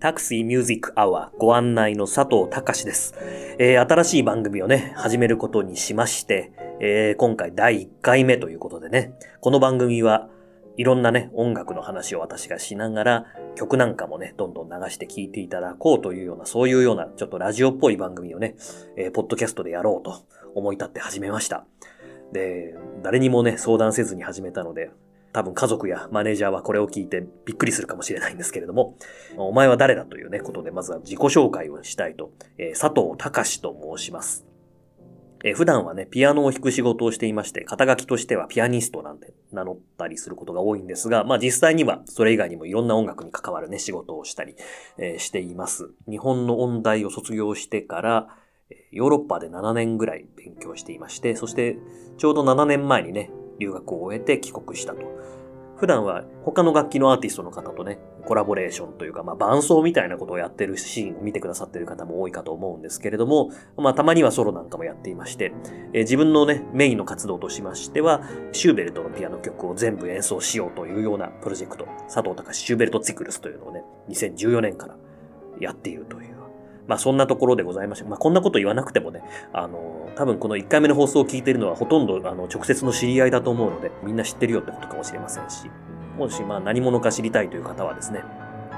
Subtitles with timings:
[0.00, 3.14] タクシーミュージックアワーご案内の佐藤隆です、
[3.58, 10.28] えー、新しい番組をね、始めることにしまして、えー、今回第1回目ということでね、この番組は
[10.76, 18.54] いろんなね、音楽の話を私がしながら、曲なんかもね、どんどん流して聴いていただこうというような、そういうような、ちょっとラジオっぽい番組をね、
[18.96, 20.22] えー、ポッドキャストでやろうと
[20.54, 21.66] 思い立って始めました。
[22.32, 24.92] で、誰にもね、相談せずに始めたので、
[25.32, 28.96] 多分家族やマネージャーはこれを聞いてびっくりするかもしれないんですけれども、
[29.36, 34.46] お前は誰だというね、ことでまずは自己紹介をしたいと、えー、佐藤隆と申します。
[35.44, 44.56] え、普段はね、ピアノを弾く仕事をしていまして、肩書きとしてはピアニストなんて名乗ったりすることが多いんですが、まあ実際にはそれ以外にもいろんな音楽に関わるね、仕事をしたり、
[44.98, 45.90] えー、しています。
[46.08, 48.28] 日本の音大を卒業してから、
[48.90, 51.78] ヨーロッパで7年ぐらい勉強していまして、そして
[52.16, 55.02] ちょうど7年前にね、留学を終えて帰国したと。
[55.78, 65.52] 普段は他の楽器のアーティストの方とね、コラボレーションというか、まあ伴奏みたいなことをやってるシーンを見てくださってる方も多いかと思うんですけれども、まあたまにはソロなんかもやっていまして、
[65.92, 74.96] えー、自分のね、メインの活動としましては、シューベルトのピアノ曲を全部演奏しようというようなプロジェクト、佐藤隆シューベルトツィクルスというのをね、2014年から
[75.60, 76.27] やっているという
[76.88, 79.22] まあそんなところでございまして、まあこんなこと言わなくてもね、
[79.52, 85.70] あの、多分この1回目の放送を聞いているのはほとんどあの直接の知り合いだと思うので、みんな知ってるよってことかもしれませんし、
[86.16, 88.24] もしまあ何者か知りたいという方はですね、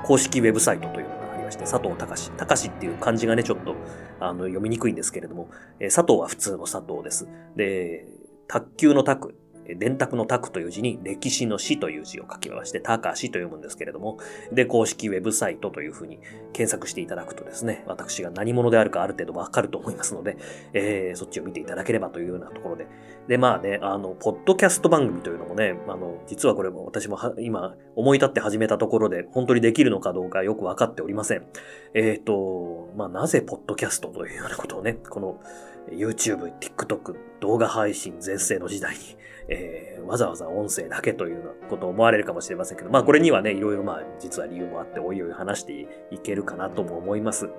[0.04, 2.30] 公式ウェブサイトというのがありまして、佐藤隆。
[2.32, 3.76] 隆っていう漢字がね、ちょっと
[4.18, 7.28] あの読みにくいんですけれども、え、佐藤は普通の佐藤です。
[7.54, 8.06] で、
[8.48, 9.36] 卓球の卓、
[9.74, 14.18] 電卓の卓という字に歴史の史という字を書きまして、高しと読むんですけれども、
[14.52, 16.18] で、公式ウェブサイトというふうに
[16.52, 20.36] 検索していただくとですね、私が何者であるかある程度わかると思いますので、
[20.72, 22.86] えー、そっちを見ていただければというようなところで。
[23.28, 31.46] で、まあね、あの、ポッドキャスト番組というのもね、あの、実はこれも私も今思い立って始めたところで、本当にできるのかどうかよくわかっておりません。
[31.94, 35.40] えっ、ー、と、まあ、なぜポッドキャストというようなことをね、この
[35.90, 39.20] YouTube、TikTok、動画配信全盛の時代に
[39.50, 45.72] えー、わざわざ音声だけというようなことを思われるかもしれませんけど、まあこれにはね、いろいろまあ実は理由もあって、おいおい話して
[46.12, 47.50] いけるかなとも思います。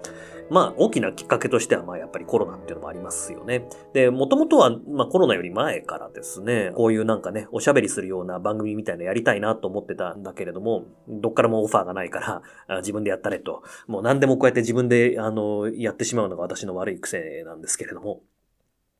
[0.49, 3.67] まあ大きなきっかけとしてはまあやっぱりコロナっていうのもありますよね。
[3.93, 13.63] で、もともとはまあコロナより前からですね、こういうなんかね、おしゃべりするような番組みたいなやりたいなと思ってたんだけれども、どっからもオファーがないから、自分でやったれと。
[13.87, 18.21] もう何でもこうやって自分であの、やってしまうのが私の悪い癖なんですけれども。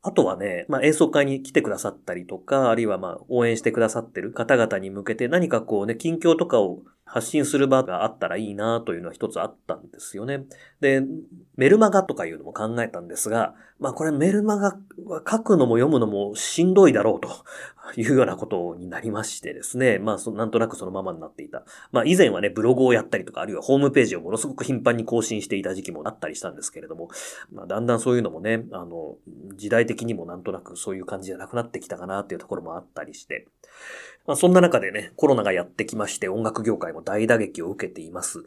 [0.04, 6.82] あとはね、まあ、演奏会に来てくださったりとか、あるいはまあ、応援してくださってる方々に向けて何かこうね、近況とかを
[7.12, 10.46] 発信する場があったらいいなというのは一つあったんですよね。
[10.80, 11.02] で、
[11.56, 17.28] メルマガとかいうのも考えたんですが、まあこれメルマガは書くのも読むのもしんどいだろうと
[18.00, 19.98] いうようなことになりましてですね。
[19.98, 21.64] まあなんとなくそのままになっていた。
[21.90, 27.10] まあ以前はね、ブログをやったりとか、あるいはホームページをものすごく頻繁に更新していた時期もあったりしたんですけれども、
[27.52, 29.16] まあだんだんそういうのもね、あの、
[29.56, 33.48] 時代的にもなんとなくそういう感じじゃなくなってきたかなっていうところもあったりして、
[34.26, 38.44] まあ、そんな中でね、コロナがやってきまして音楽業界も大打撃を受けています。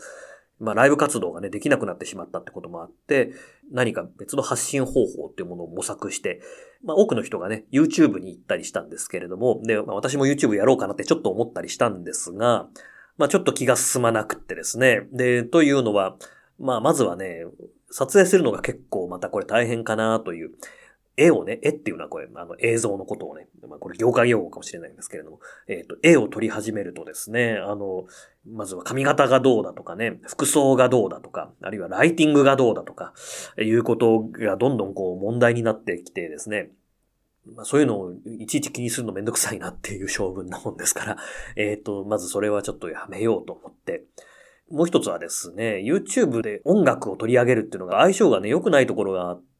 [0.59, 3.33] まあ、ライブ活動がね、できなくなってしまったってこともあって、
[3.71, 6.41] 何か別の発信方法っていうものを模索して、
[6.83, 12.69] まあ、多くの人がね、YouTube に行ったりしたんですけれども、で、まあ、私も YouTube やろうかなってちょっと思ったりしたんですが、
[13.17, 15.07] まあ、ちょっと気が進まなくってですね。
[15.11, 16.15] で、というのは、
[16.57, 17.45] まあ、まずはね、
[17.91, 20.51] 撮影するのが結構またこれ大変かなという。
[21.17, 28.05] 絵をね、絵っていうのはこれ、あの映像のことをね、まあ、これ業界用語かもしれないんですけれども、えっ、ー、と、絵を撮り始めるとですね、あの、
[28.47, 33.13] まずは髪型がどうだとかね、服装がどうだとか、あるいはライティングがどうだとか、
[33.57, 36.71] いうことがどんどんこう問題になってきてですね、
[37.45, 41.17] まあそういうのをいちいち気にするのめんどくさいなっていう性分なもんですから、
[41.55, 44.03] えっ、ー、と、まずそれはちょっとやめようと思って、
[44.69, 49.54] もう一つはですね、YouTube で音楽を取り上げるっていうのが相性がね、良くないところがあって、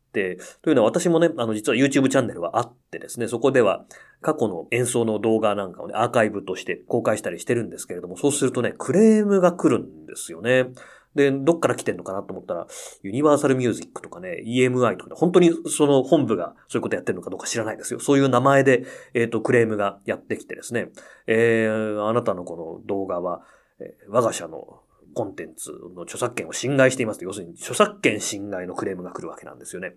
[0.61, 3.85] というのは私もね、あの実は YouTube チャンネルはあってですね、そこでは
[4.21, 10.67] 過去の演奏の動画なんかをね、アーカイブとして公開したりしてるんですけれども、そうするとね、クレームが来るんですよね。
[11.15, 12.67] で、どっから来てんのかなと思ったら、
[13.01, 17.99] ユニバーサルミュージックとかね、EMI とか、ね、本当にその本部がそういうことやってるのかどうか知らないですよ。
[18.01, 20.89] そういう名前で、えっ、ー、と、クレームがやってきてですね、
[21.25, 23.43] えー、あなたのこの動画は、
[23.79, 24.81] えー、我が社の
[25.15, 29.95] コンテンツの著作権を侵害しています要するに著作権侵害のクレームが来るわけなんですよね。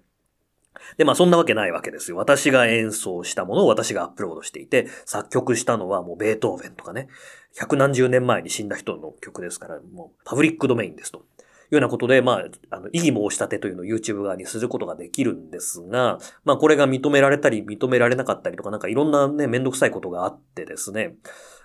[0.97, 2.17] で、まあそんなわけないわけですよ。
[2.17, 7.09] 私が演奏したものを私がアップロードしていて、作曲したのはもうベートーベンとかね、
[7.57, 11.25] 百何十年前に死んだ人の曲ですから、もうパブリックドメインですと。
[11.71, 21.17] いうようなことで、まあ、あの、異議申し立てというのを YouTube 側にすることができるんですが、まあ、これが認められたり、認められなかったりとか、なんかいろんなね、めんどくさいことがあってですね、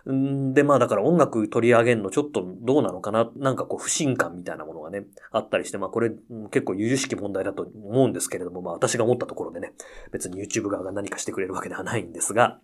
[0.05, 6.11] で、まあだから音楽取り上げるのちょっとどうなのかな、なんかこう不信感みたいなものがね、あったりして、まあこれ
[6.51, 9.73] 結構由々しき問題だと思うんですけれども、まあ私が思ったところでね、
[10.11, 12.59] 別に YouTube 側が何かしてくれるわけではないんですが、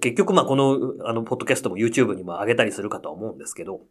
[0.00, 3.82] 結局まあこの、あの、ポッドキャストも YouTube にも上げたりするかとは思うんですけど、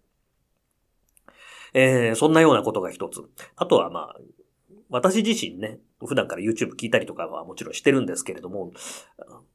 [1.75, 3.21] えー、そんなようなことが一つ。
[3.55, 4.15] あとはまあ、
[4.89, 8.73] 私自身ね、普段から YouTube 聞いたりとかはもちろんしてるんですけれども、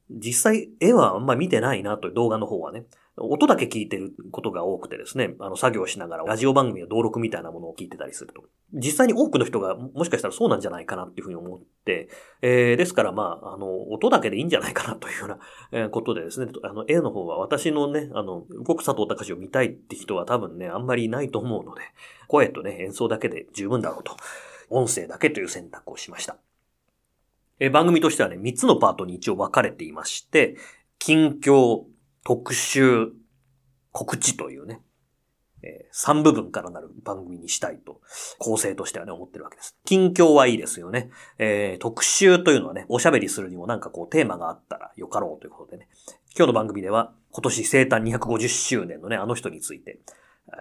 [0.09, 2.85] 実際絵はあんま見てないなという動画の方はね、
[3.21, 8.43] 音だけ聞いてることが多くてですね、あの作業しながらラジオ番組の登録みたいなものを聞いてたりすると。
[8.73, 12.09] 実際に多くの人がもしかしたらそうなんじゃないかなっていうふうに思って、
[12.41, 15.37] えー、ですからまあ、あの、音だけでいいんじゃないかなというよ
[15.71, 21.81] うなことでですね、あの、絵の方は私のね、あの、動く佐藤隆を見たいって人は多分ね、あんまりいないと思うので、
[22.27, 24.15] 声とね、演奏だけで十分だろうと。
[24.69, 26.37] 音声だけという選択をしました。
[27.59, 30.55] え番組としてはね、3つのパートに一応分かれていまして、
[30.97, 31.83] 近況、
[32.23, 33.11] 特集、
[33.91, 34.81] 告知というね、
[35.61, 38.01] えー、3部分からなる番組にしたいと、
[38.37, 39.77] 構成としてはね、思ってるわけです。
[39.85, 41.09] 近況はいいですよね。
[41.37, 45.87] えー、特集というのはね、おしゃべりするにもなんかこうテーマがあったらよかろうということでね、
[46.35, 49.99] 今日の番組では今年生誕250周年のね、あの人について、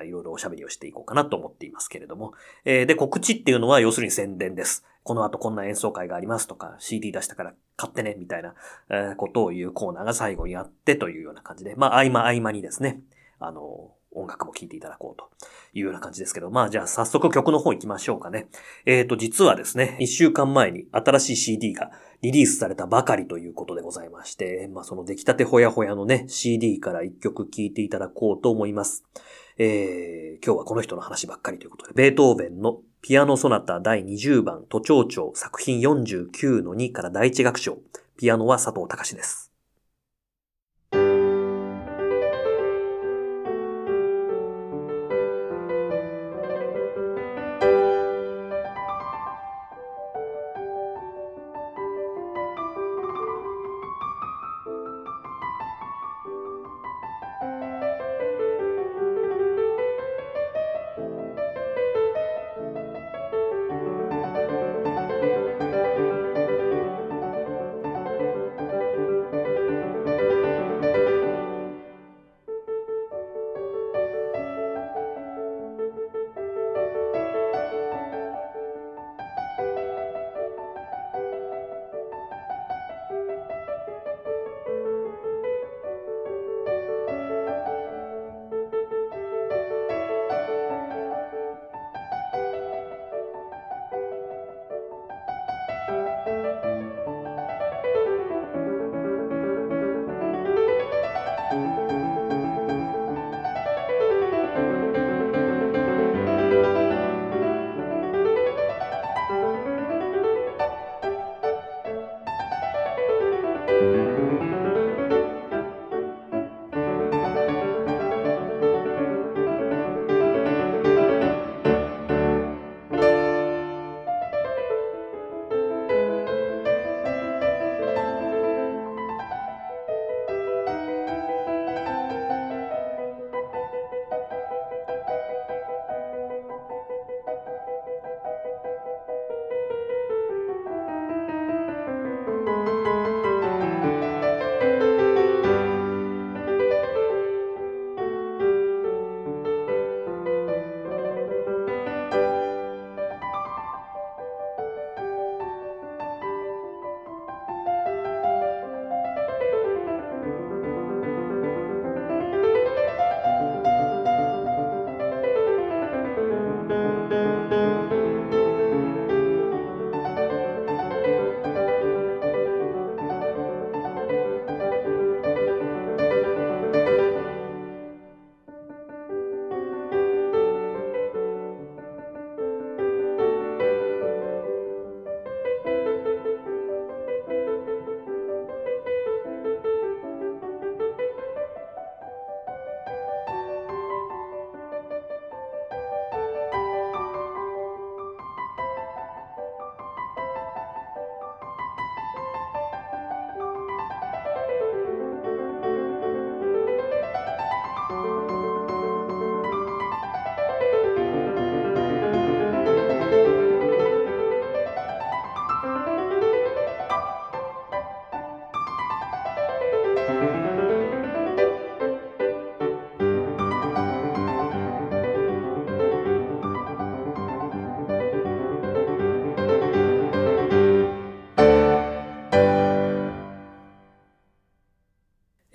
[0.04, 2.34] いろいろおしゃべりをしていこうかなと思っていますけれども。
[2.64, 4.84] えー、で、告知っていうのは要するに宣伝です。
[5.08, 8.52] この後こんな演奏会がありますとか、CD 出したから買ってね、みたいな、
[8.90, 13.00] えことを言うコーナーが最後にあってというような感じで、まあ、合間合間にですね、
[13.38, 15.30] あの、音楽も聴いていただこうと
[15.72, 18.48] いうような感じですけど、まあじゃあ早速曲の方行きましょうかね。
[18.84, 21.90] えっ、ー、と、実はですね、一週間前に新しい CD が
[22.20, 29.04] リリースされたばかりということでございまして、まあその出来たてほやほやのね、CD から一曲聴いていただこうと思います。
[29.56, 37.78] えー、今日はこの人の話ばっかりということで、ベートーベンのピアノソナタ第20番都庁長作品49-2から第1楽章、
[38.16, 39.47] ピアノは佐藤隆です。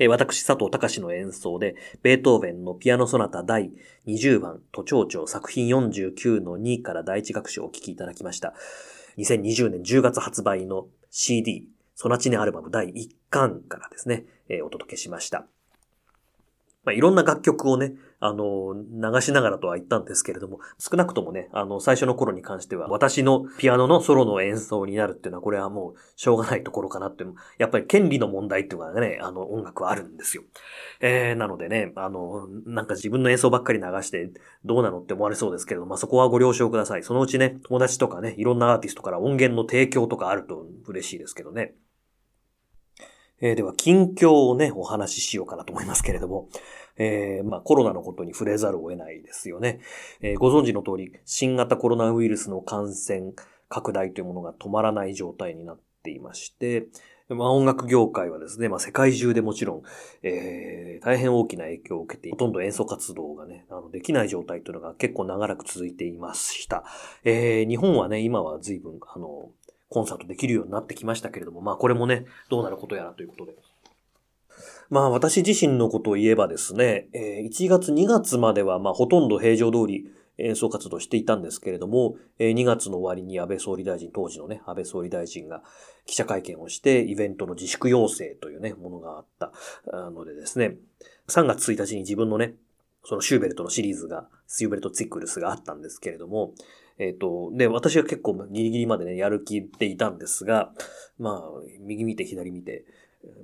[0.04, 3.72] え、私、佐藤隆の演奏で、ベートーベンのピアノソナタ第
[4.06, 8.54] 20番、都庁長作品49の2から第一楽章をお聴きいただきました。
[9.18, 15.48] 2020年10月発売の CD、ソナチネアルバム第1巻からですね、え、お届けしました。
[16.84, 30.44] まあ、いろんな楽曲をね、あの、流しながらとは言ったんですけれども、少なくともね、あの、最初の頃に関しては、私のピアノのソロの演奏になるっていうのは、これはもう、しょうがないところかなっていう、やっぱり権利の問題っていうのがね、あの、音楽はあるんですよ。
[31.02, 34.32] えー、なのでね、あの、なんか自分の演奏ばっかり流して、
[34.64, 37.04] どうなのって思われそうですけれども、まあ、そこはご了承ください。
[37.04, 41.74] そのうちね、友達とかね、いろんなアーティストから音源の提供とかあると嬉しいですけどね。
[43.44, 46.48] えー、では、近況をね、お話ししようかなと思いますけれども、
[46.96, 49.82] えー、まあ、コロナのことに触れざるを得ないですよね。
[50.22, 53.34] えー、ご存知の通り、新型コロナウイルスの感染
[53.68, 56.88] 拡大というものが止まらない状態になっていまして、
[57.28, 59.82] まあ、音楽業界はですね、まあ、世界中でもちろん、
[60.22, 66.86] えー、大変大きな影響を受けて、ほとんど演奏活動がね、あの、できない状態というのが結構長らく続いていました。
[67.26, 69.50] えー、日本はね、今は随分、あの、
[69.94, 73.56] コンサートできるようになってきましたけれども、まあこれもね、どうなることやらということで。
[74.90, 80.08] まあ私自身のことを言えばですね、1月2月まではまあほとんど平常通り
[80.40, 85.64] 演奏活動していたんですけれども、2月の終わりに安倍総理大臣、当時のね、安倍総理大臣が
[86.06, 89.52] 記者会見をして、イベントの自粛要請というね、ものがあった
[90.10, 90.78] のでですね、
[91.28, 92.56] 3月1日に自分のね、
[93.06, 96.54] そのシューベルトのシリーズが、シューベルトツィックルスがあったんですけれども、
[96.98, 100.72] えっ、ー、と、で、私は結構ギリギリまでね、やる気でいたんですが、
[101.18, 101.42] まあ、
[101.82, 102.86] 右見て左見て、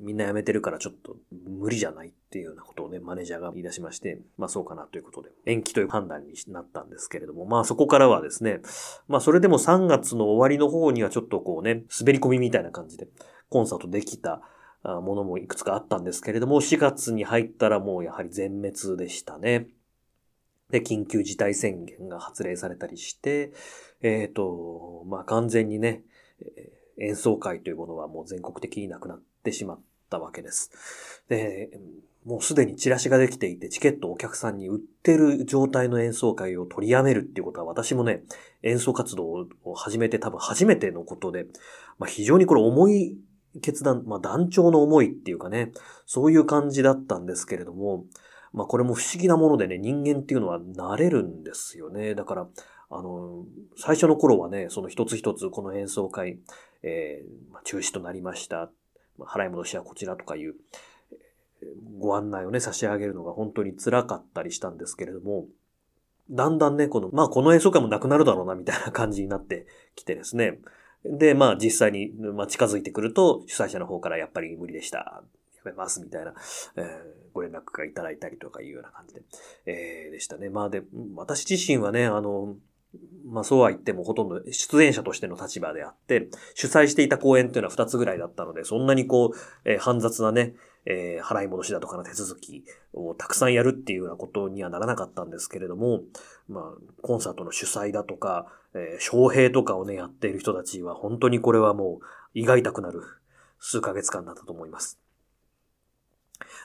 [0.01, 8.59] みんな辞めてるからちょっと無理じゃないっていうようなことをね、マネージャーが言い出しまして、まあそうかなということで、延期という判断になったんですけれども、まあそこからはですね、
[9.07, 13.07] まあそれでも3月の終わりの方にはちょっとこうね、滑り込みみたいな感じで、
[13.49, 14.41] コンサートできた
[14.83, 19.67] ものもいくつかあったんですけれども、4月に入ったらもうやはり全滅でしたね。
[20.69, 23.51] で、緊急事態宣言が発令されたりして、
[24.01, 26.03] えっ、ー、と、まあ、完全にね、
[26.99, 31.23] 演奏会というものはもう全国的になくなってしまったわけです。
[31.29, 31.69] で、
[32.25, 38.23] もうすでにチラシができていて、チケットをお客さんに売ってる状態の演奏会を取りやめるっていうことは、私もね、
[38.61, 41.45] 演奏活動を始めて多分初めてのことで、
[41.97, 43.17] まあ、非常にこれ重い
[43.61, 45.71] 決断、まあ、団長の思いっていうかね、
[46.05, 48.05] そういう感じだったんですけれども、
[48.53, 52.15] まあこれも不思議なものでね、人間っていうのは慣れるんですよね。
[52.15, 52.47] だから、
[52.89, 53.45] あの、
[53.77, 56.39] 最初の頃はね、その一つ一つこの演奏会、
[56.81, 58.71] えー、中止となりました。
[59.19, 60.55] 払い戻しはこちらとかいう、
[61.99, 65.47] ご案内をね、差し上げるのが本当に辛かったりしたんですけれども、
[66.31, 70.59] だんだんね、この、まあこの演奏会もなくなるだろうな、みたいな感じになってきてですね。
[71.03, 75.23] で、まあ実際に、まあ、近づいてくると、主催者の方からやっぱり無理でした。
[75.65, 76.33] やめます、みたいな、
[76.75, 76.83] えー、
[77.33, 79.21] ご連絡がいただいたりとかいうような感じで、
[79.65, 80.49] えー、でしたね。
[80.49, 80.83] まあで、
[81.15, 82.55] 私自身はね、あの、
[83.27, 92.63] まあそうは言ってもほとんど出演者としての立場であって、主催していた公演っていうのは2つぐらいだったので、そんなにこう、えー、煩雑なね、えー、払い戻しだとかの手続き
[92.93, 96.01] をたくさんやるっていうようなことにはならなかったんですけれども、
[96.47, 96.63] まあ、
[97.03, 103.01] コンサートの主催だとか、えー、招聘とかをね、やっている人たちは本当にこれはもう胃が痛くなる
[103.59, 104.99] 数ヶ月間だったと思います。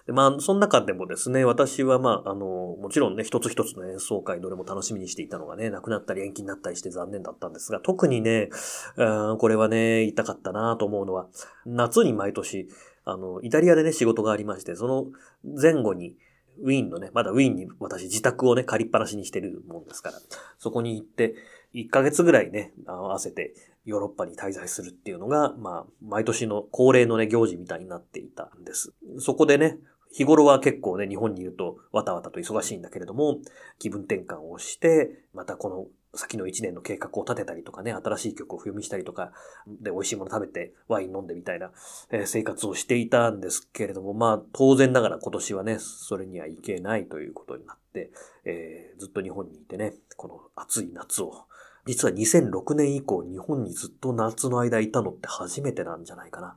[0.07, 8.51] でまあ、その中でもですね、私はまあ、あの、もちろんね、一つ一つの演奏会、どれも楽しみにしていたのがね、なくなったり延期になったりして残念だったんですが、特にね、
[8.97, 11.29] うんこれはね、言いたかったなと思うのは、
[11.65, 12.69] 夏に毎年、
[13.07, 15.07] あの、イタリアでね、仕事がありまして、その
[15.43, 16.17] 前後に、
[16.61, 20.19] ウィーンのね、まだウィーンに私自宅をね、借りっぱなしにしてるもんですから、
[20.59, 21.35] そこに行って、
[21.75, 28.93] 1ヶ月ぐらいね、合わせてヨーロッパに滞在するっていうのが、まあ、毎年の恒例のね、行事みたいになっていたんです。
[29.19, 29.79] そこでね、
[30.15, 33.39] 日頃は結構ね、日本にいるとわたわたと忙しいんだけれども、
[33.81, 39.33] 気分転換をして、またこの先の一年の計画を立てたりとかね、新しい曲を読みしたりとか、
[39.67, 41.73] で、美味しいもの食べて、ワイン飲んでみたいな、
[42.11, 48.13] え、生活をしていたんですけれども、まあ、当然ながら今年はね、それにはいけないということになって、
[48.45, 51.47] えー、ずっと日本にいてね、この暑い夏を、
[51.87, 56.57] 実は2006年以降、日本にずっと夏の間いたのって初めてなんじゃないかな。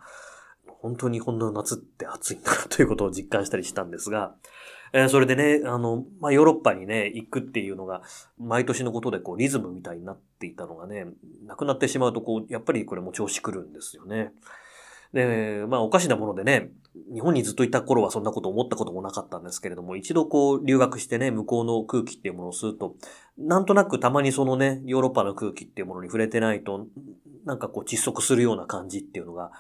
[0.80, 4.36] 本当にこんな夏って暑いんだなということを実感したりしたんですが、
[4.94, 8.02] えー、それでね、あの、まあ、ヨーロッパにね、行くっていうのが、
[8.40, 11.08] 毎年のことでこう、リズムみたいになっていたのがね、
[11.46, 14.32] なくなってしまうとこう、やっぱりこれも調子くるんですよね。
[15.14, 16.70] で、まあ、おかしなものでね、
[17.14, 22.96] 日本にずっといた頃はそんなこと思ったこともなかったんですけれども、一度こう、留学してね、向こうの空気っていうものを吸うと、
[23.38, 26.88] なんとなくたまにそのね、ヨーロッパの空気っていうものに触れてないと、
[27.46, 29.52] なんかこう、窒息するような感じっていうのが、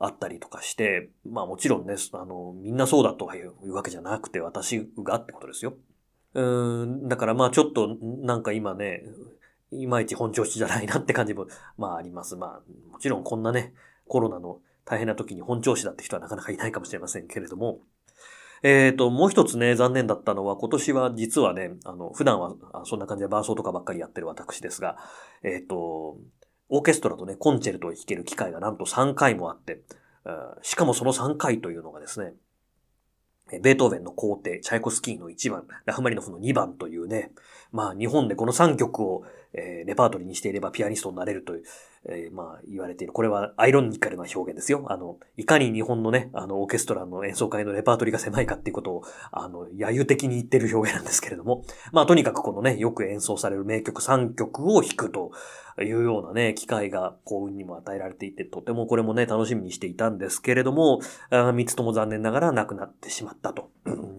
[0.00, 5.74] あったりとかして、まあもちろんね、あの、みんなそうだとはいうわけじゃなくて私がってことですよ。
[6.32, 9.04] うん、だからまあちょっとなんか今ね、
[9.70, 12.34] いまいち本調子じゃないなって感じも、まああります。
[12.34, 13.74] まあもちろんこんなね、
[14.08, 17.80] コロナの大変な時に本調子だって人はなかなかいないかもしれませんけれども、
[18.62, 22.54] えっ、ー、と、もう一つね、残念だったのは、今年は実はね、あの、普段は
[22.84, 24.96] そんな感じで伴奏とかばっかりやってる私ですが、
[25.42, 26.18] えっ、ー、と、
[26.70, 29.82] オーケストラとね、コンチェルトを弾ける機会がなんと3回もあって、
[30.62, 32.34] しかもその3回というのがですね、
[33.60, 37.32] ベートーベンの皇帝、チャイコスキーの1番、ラフマリノフの2番というね、
[37.72, 41.64] まあ日本でこの3曲を、えー、レパートリーにしていればピアニストになれるという、
[42.06, 43.12] えー、まあ言われている。
[43.12, 44.84] これはアイロニカルな表現ですよ。
[44.88, 49.02] あの、いかに日本のね、あの、オーケストラの演奏会のレパートリーが狭いかっていうことを、
[49.32, 55.32] あの、揶揄的に言ってる表現なんですけれども、まあとにかくこのね、よく演奏される名曲3曲を弾くと
[55.82, 63.70] いうようなね、機会が幸運にも与えられていて、とてもこれもね、楽しみにしていたんですけれども、3つとも残念ながら亡くなってしまったと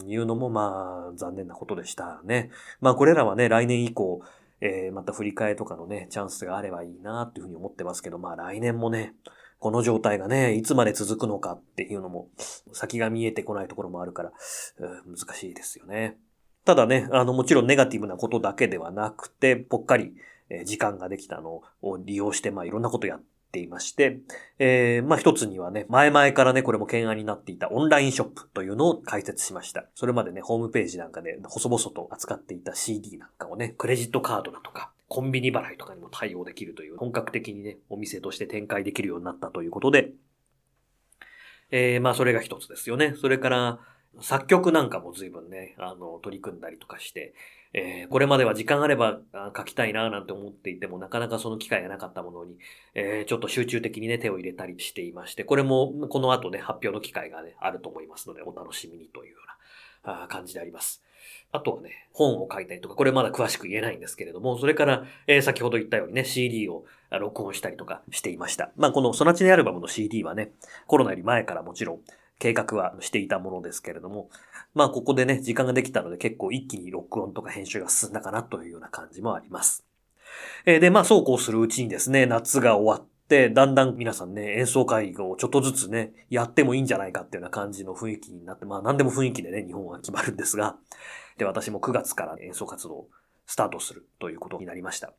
[0.05, 2.49] いうのも、まあ、残念なことでしたね。
[2.79, 4.21] まあこれらはね、来年以降、
[4.61, 9.15] えー、また振り替えとかのね、チャンスがあればいいなっていうふうに思ってますけど、まあ来年もね、
[9.59, 12.29] この状態がね、いつまで続くのかっていうのも、
[12.71, 14.31] 先が見えてこないところもあるから、
[15.05, 16.17] 難しいですよね。
[16.63, 20.13] ただね、あの、もちろんネガティブなことだけではなくて、ぽっかり、
[20.65, 24.19] 時間ができたのを利用して、まあいろんなことやっていまして、
[24.59, 29.85] えー、まあ一つにはね、前々からね、これも懸案になっていたオンラインショップというのを開設しました。
[29.95, 40.13] それまでね、ホームページなんかで細々と扱っていた CD なんかをね、クレジットカードだとか、コンビニ払いとかにも対応できるという、本格的にね、お店として展開できるようになったということで、
[41.71, 43.15] えー、まあそれが一つですよね。
[43.19, 43.79] それから、
[44.19, 47.33] 作曲なんかも随分ね、あの、取り組んだりとかして、
[47.73, 49.19] えー、これまでは時間あれば
[49.55, 52.57] 書きたいななんて思っていても、なかなかその機会がなかったものに、
[52.95, 59.37] えー、ちょっと集中的にね、手を入れたりしていまして、これもこの後ね、発表の機会がね、あると思いますので、お楽しみにというよ
[60.05, 61.01] うな感じであります。
[61.53, 66.85] あとはね、本を書いたりとか、これまだ詳しく言えないんですけれども、それから、えー、先ほど言ったようにね、CD を
[67.19, 68.71] 録音したりとかしていました。
[68.77, 70.51] まあ、このソナチネアルバムの CD はね、
[70.87, 71.99] コロナより前からもちろん
[72.39, 74.29] 計画はしていたものですけれども、
[74.73, 79.85] まあここでね、時間ができたので結構一気に録音とか編集が進んだかなというような感じもあります。
[80.65, 90.77] えー、で、まあそうこうするうちにですね、夏が終わって、だんだん皆さんね、演奏会をちょっとずつね、やってもいいんじゃないかっていうような感じの雰囲気になって、まあ何でも雰囲気でね、日本は決まるんですが、
[91.37, 93.09] で、私も9月から演奏活動を
[93.45, 95.13] スタートするということになりました。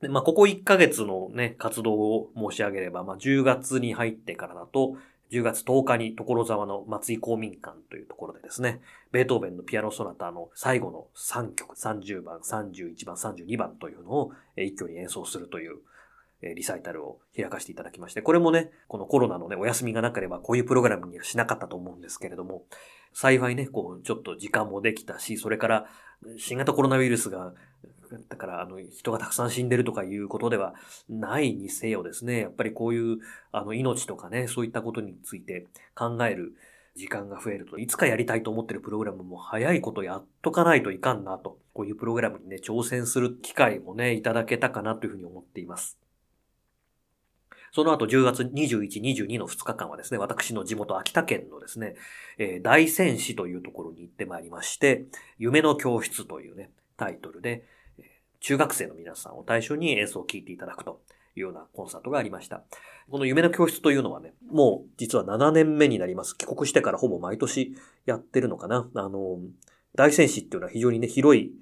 [0.00, 4.96] で、まあ、ここ1ヶ月のね、活動を申し上げれば、まあ、10月に入ってからだと、
[5.34, 15.78] 10月10日に所沢の松井公民館というところでですね、ベートーベンのピアノソナタの最後の3曲、30番、31番、32番というのを一挙に演奏するという
[16.54, 22.64] リサイタルを開かせていただきまして、これもね、このコロナのね、お休みがなければこういうプログラムにはしなかったと思うんですけれども、
[23.12, 25.86] 幸いね、こう、ちょっと時間もできたし、それから
[26.36, 27.54] 新型コロナウイルスが
[28.28, 30.74] だから、あの、人がたくさん死んでるとかいうことでは
[31.08, 33.18] ないにせよですね、やっぱりこういう、
[33.52, 36.54] あの、命とかね、そういったことについて考える
[36.96, 45.98] 時間が増えると、いつかやりたいと思ってるプログラムも早いことやっとかないといかんなと、こういうプログラムにね、挑戦する機会もね、いただけたかなというふうに思っています。
[47.74, 51.96] その後10月21、22の2日間はですね、私の地元秋田県のですね、
[52.38, 55.06] えー、大仙市というところに行ってまいりまして、
[55.38, 57.64] 夢の教室というね、タイトルで、
[58.44, 61.00] 中学生の皆さんを対象に演奏を聴いていただくと
[61.34, 62.62] いうようなコンサートがありました。
[63.10, 66.36] この夢の教室というのはね、もう実は7年目になります。
[66.36, 68.86] 帰国してからほぼ毎年やってるのかな。
[68.94, 69.38] あの、
[69.94, 71.52] 大仙市っていうのは非常にね、広い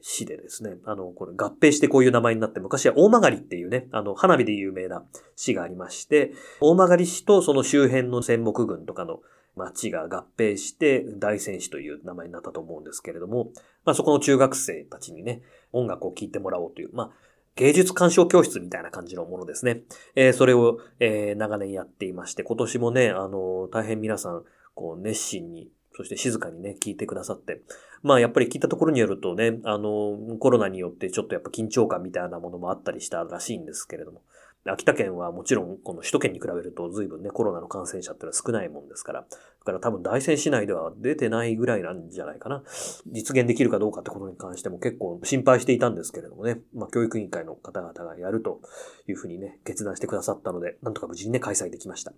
[0.00, 5.04] 市でですね、あの、これ合併してこういう名前になって、昔は大曲っていうね、あの、花火で有名な
[5.36, 9.20] 市がありまして、大曲市とその周辺の戦木群とかの
[9.56, 13.50] 町が合併して大仙市という名前になったと思うんですけれども、
[13.84, 15.42] まあそこの中学生たちにね、
[15.72, 17.10] 音楽を聴いてもらおうという、まあ
[17.58, 19.82] 芸術鑑賞教室みたいな感じのものですね。
[20.14, 24.44] えー、それを、えー、長年やっていまして、今年もね、あの、大変皆さん、
[24.76, 27.62] こう、熱心に、そして静かにね、聞いてくださって、
[28.02, 34.22] まあやっぱり聞いたところによるとね、あの、コロナによってちょっとやっぱ緊張感みたいなものもあったりしたらしいんですけれども、
[34.70, 39.26] 秋田県はもちろん、この首都圏に比べると随分ね、コロナの感染者ってのは少ないもんですから、だ
[39.64, 42.62] から多分大仙市内では出てないぐらいなんじゃないかな。
[43.06, 48.60] 実現できるかどうかってことに関しても結構心配していたんですけれどもね、まあ教育委員会の方々がやると
[49.06, 52.12] いうふうにね、決断してくださったので、なんとか無事にね、開催できました。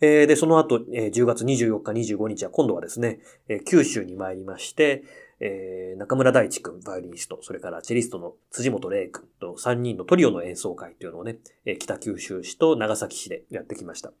[0.00, 5.04] えー、で、その後、えー、10月24日、25日は今度はですね、えー、九州に参りまして、
[5.40, 14.12] えー、中村大地君、バイオリニスト、それからチェリストの辻本玲君と3人のトリオの演奏会というのをね、えー、北九州市と長崎市でやってきました。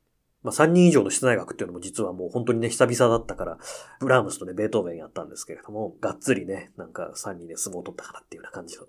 [0.42, 3.58] まあ、3人以上の室内楽っていうのも実はもう本当にね、久々だったから、
[3.98, 8.84] ブラームスとね、ベートーベンやったんですけれども、がっつりね、なんか3人で相撲を取ったからっていうような感じの、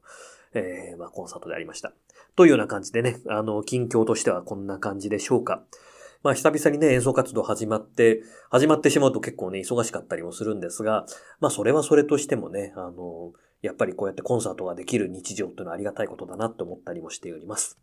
[0.54, 1.94] えー、まあ、コンサートでありました。
[2.36, 5.64] というような感じでね、あの、近況としてはこんな感じでしょうか。
[6.28, 11.06] まあ久々にね、演奏活動始まって、始まってしまうと結構ね、忙しかったりもするんですが、
[11.40, 17.80] まあそれはそれとしてもね、あの、やっぱりこうやってコンサートができる日常っていうのはありがたいことだなって思ったりもしております。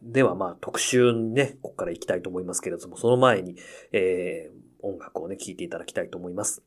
[0.00, 3.56] ではまあ特集にね、ここから行きたいと思いますけれども、その前に、
[3.90, 6.62] えー、音楽をね、聴いていただきたいと思います。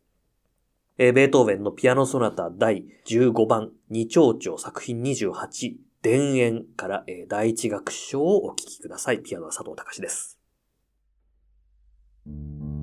[0.97, 9.19] えー、ベートーベンのピアノソナタ第15番、二丁々作品28、田園から、えー、第一楽章をお聴きください。
[9.19, 10.40] ピアノは佐藤隆です。
[12.23, 12.80] Thank you.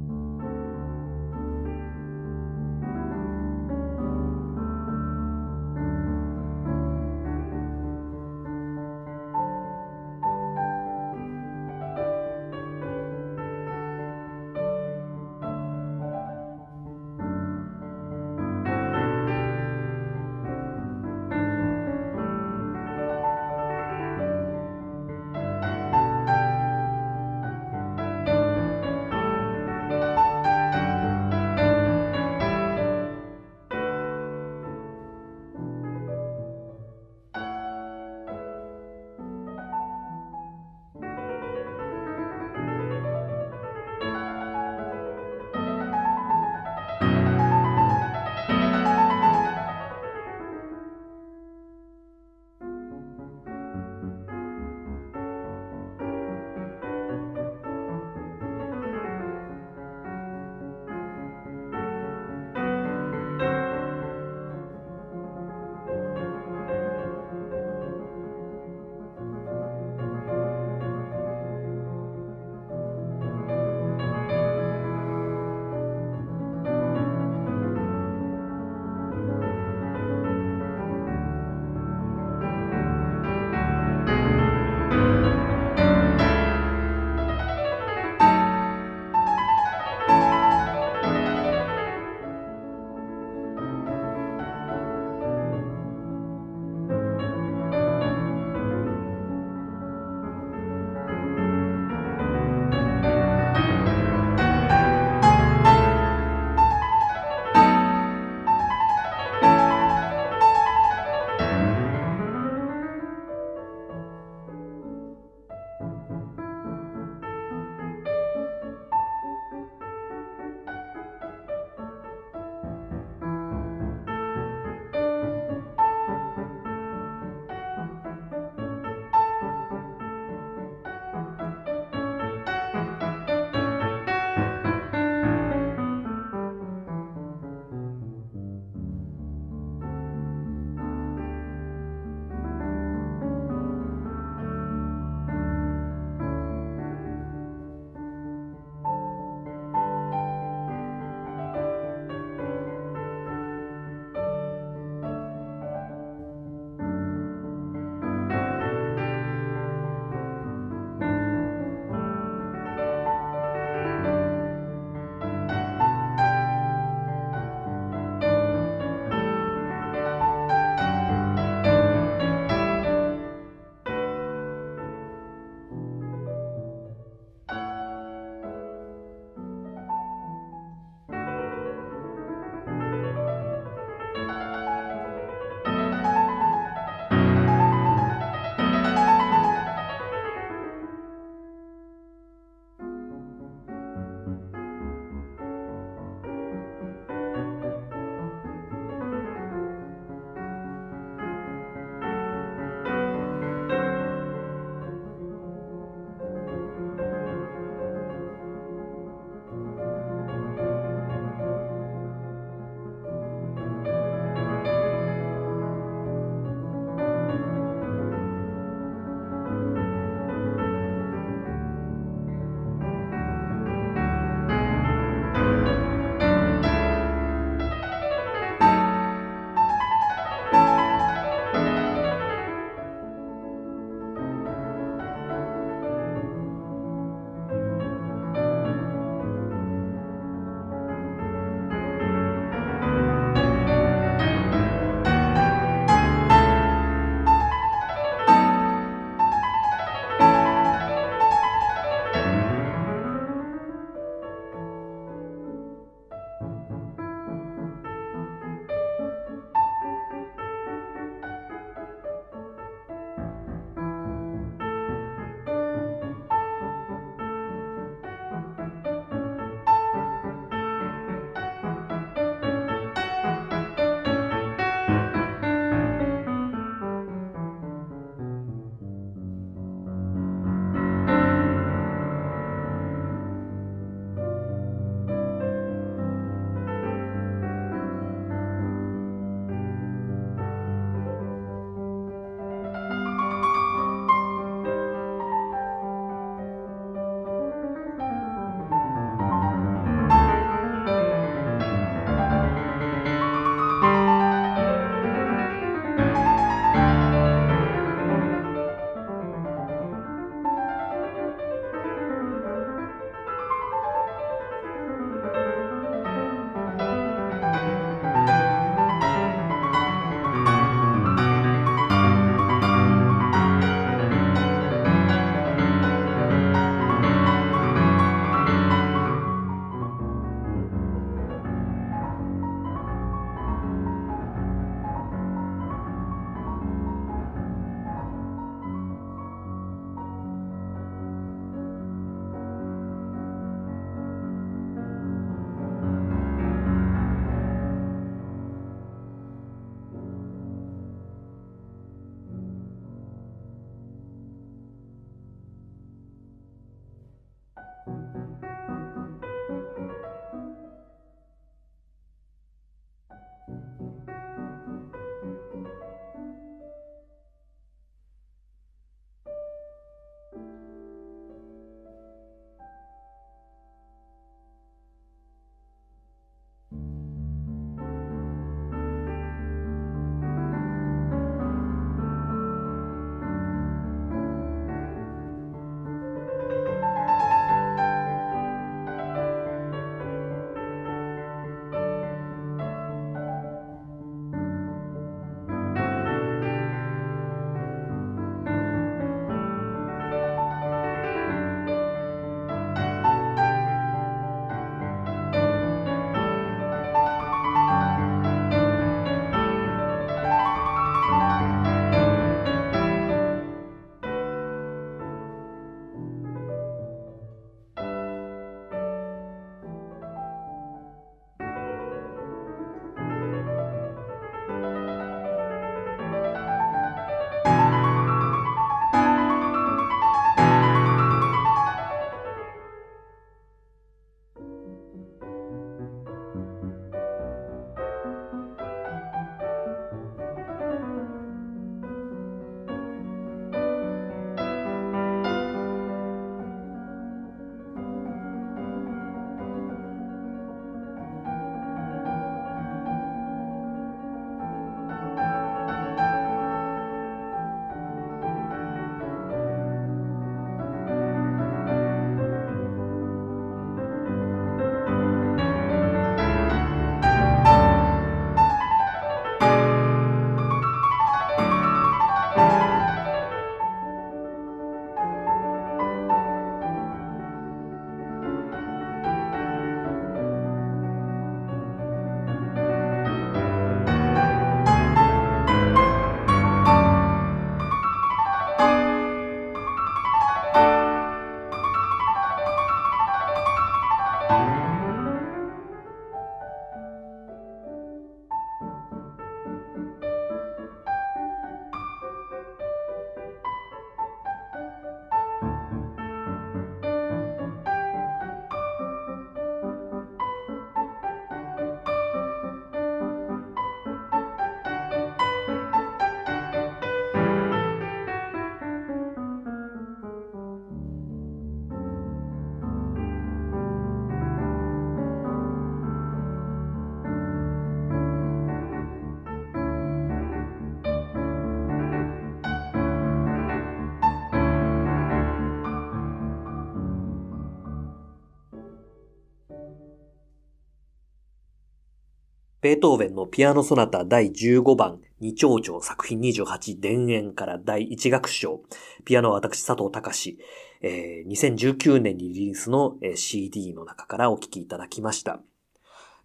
[542.61, 548.63] ベートーベンのピアノソナタ第15番、二丁調作品28田園から第1楽章、
[549.05, 550.37] ピアノは私佐藤隆、
[550.83, 555.39] えー、2019年にリリースの CD の中からお聴きいただきました。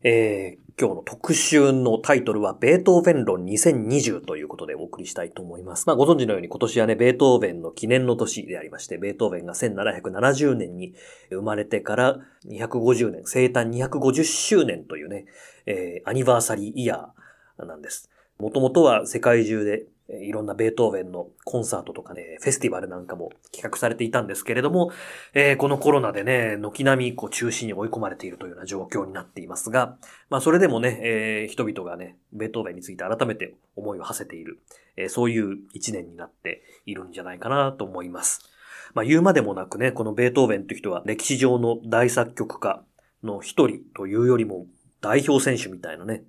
[0.05, 5.87] えー、今日の特集のタイトルは、ベートーベン論2020ということでお送りしたいと思います。
[5.87, 10.93] まあ、ご存知のように今年はね、ベートーベンの記念の年でありまして、ベートーベンが1770年に
[11.29, 15.25] 生まれてから250年、生誕250周年というね、
[15.67, 18.09] えー、アニバーサリーイヤーなんです。
[18.39, 19.85] もともとは世界中で
[20.21, 24.91] いろんなベートーベンのコンサートとかね、フェスティバルなんかも企画されていたんですけれども、
[25.33, 29.97] えー、このコロナでね、軒並みこう中止に追い込まれているというような状況になっていますが、
[30.29, 34.59] まあそれでもね、えー、人々がね、ベートーベンについて改めて思いを馳せている、
[34.97, 38.49] えー、そういう一年になっているんじゃないかなと思います。
[38.93, 42.83] まあ言うまでもなくね、このベートーベンという人は歴史上の大作曲家
[43.23, 44.67] の一人というよりも
[45.01, 46.23] 代表選手みたいなね、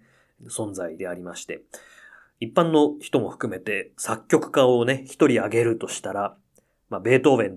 [0.49, 1.62] 存在でありまして、
[2.40, 6.37] 一般の人も含めて作曲家をね、一人挙げるとしたら、
[6.90, 7.57] まあ、ベートーベンっ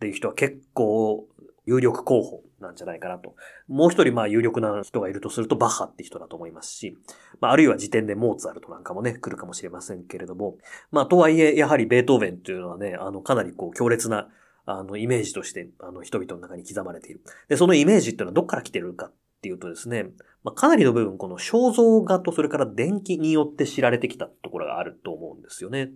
[0.00, 1.28] ていう人は結構
[1.64, 3.34] 有力候補なんじゃないかなと。
[3.68, 6.96] もう一人まあ有力な人がいるとするとバッハって人だと思いますし、
[7.40, 10.56] まああるいは時点でモーツァルトなんかもね、来るかもしれませんけれども、
[10.90, 14.28] まあとはいえ、やはりベートーベンっていうのはね、あのかなりこう強烈な
[14.64, 17.22] あのイメージとしてあの人々の中に刻まれている。
[17.48, 20.04] で、そのイメージっていうのはどっから来てるかっっていうとですね、
[20.44, 25.90] まあ、かなりの部分、この肖像画とそれから電気によって知られてきたところがあると思うんですよね。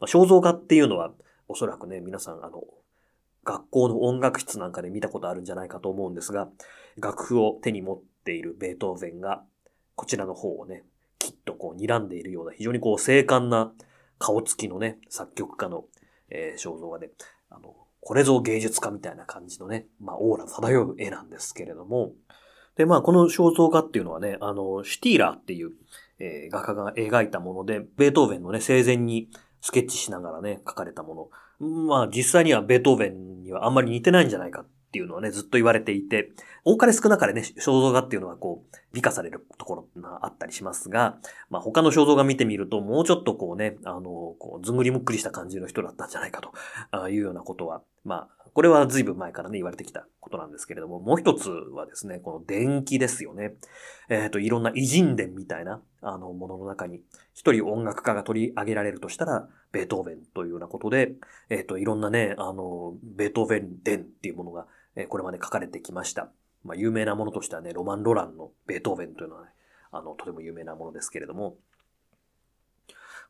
[0.00, 1.14] まあ、肖像画っていうのは、
[1.48, 2.62] おそらくね、皆さん、あの、
[3.42, 6.50] 学校の音楽室なんかで見たことあるんじゃないかと思うんですが、
[6.98, 9.44] 楽譜を手に持っているベートーベンが、
[9.94, 10.84] こちらの方をね、
[11.18, 13.72] きっとこう睨んでいるような、非常にこう精悍な
[14.18, 15.86] 顔つきのね、作曲家の、
[16.28, 17.10] えー、肖像画で、
[17.48, 22.12] あの、これぞ芸術家みたいな感じのね、まあ、オーラ漂う絵なんですけれども、
[22.76, 25.72] で、まあ、この肖像画っていうのはね、あの、シュティーラーっていう、
[26.18, 29.28] えー、画家が描いたもので、ベートーベンのね、生前に
[29.60, 31.30] スケッチしながらね、描かれたも
[31.60, 31.86] の。
[31.86, 36.32] まあ、実際にはベートーベンにはあんまり似てないんじゃないかっていうのはね、ずっと言われていて、
[36.64, 46.40] 多かれ少なかれね、肖像画っていうのはこう、美化されるところがあったりしますが、まあ他の肖像画見てみると、もうちょっとこうね、あの、こう、ずんぐりむっくりした感じの人だったんじゃないか
[46.90, 53.54] というようなことは、まあ、これは随分前からね、言われてきたことなんですけれども、もう一つはですね、この電気ですよね。
[54.08, 57.00] えっ、ー、と、いろんな偉人伝みたいな、あの、ものの中に、
[57.34, 61.12] 一人音楽家が取り上げられるとしたら、ベートーベンというようなことで、
[61.48, 66.32] えっ、ー、と、いろんなね、あの、ベートーベン伝っていうものが、えこれまで書かれてきました。
[66.64, 69.50] まあ、有名なものとしてはね、ロマン・ロランのベートーベンというのはね、
[69.92, 71.56] あの、とても有名なものですけれども、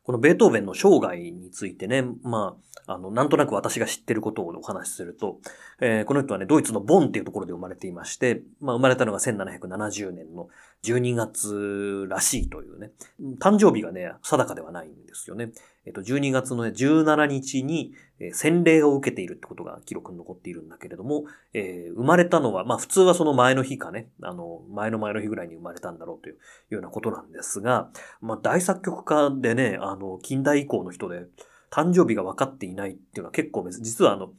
[0.03, 5.39] このベートーベンの生涯についてね、まあ、あの、なんとなく私が知ってることをお話しすると、
[5.79, 10.47] えー、この人はね、ドイツのボンっていうところで生まれていまして、まあ、生まれたのが1770年の
[10.83, 12.91] 12月らしいというね、
[13.39, 15.51] 誕生日がね、定かではないんですよね。
[15.85, 26.37] えっと、12月の、ね、17日に、え、洗礼を受けているってことが記録に残っているんだけれども、えー、生まれたのは、まあ普通はその前の日かね、あの、前の前の日ぐらいに生まれたんだろうという
[26.69, 27.89] ようなことなんですが、
[28.21, 31.25] まあ大作曲家でね、あの、近代以降の人で、
[31.71, 34.33] 誕生日が分かっていないっていうのは結構実はあの、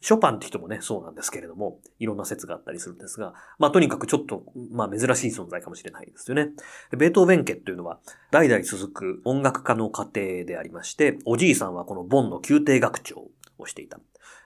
[0.00, 6.50] ショパンって人もね、そうなんですけれども、いろんな説があったりするんですが、まあとにかくちょっと、まあ珍しい存在かもしれないですよね。
[6.96, 7.98] ベートーベン家っていうのは、
[8.30, 13.98] 代々続く音楽家の家庭でありまして、おじいさんはこのボンの宮廷学長をしていた。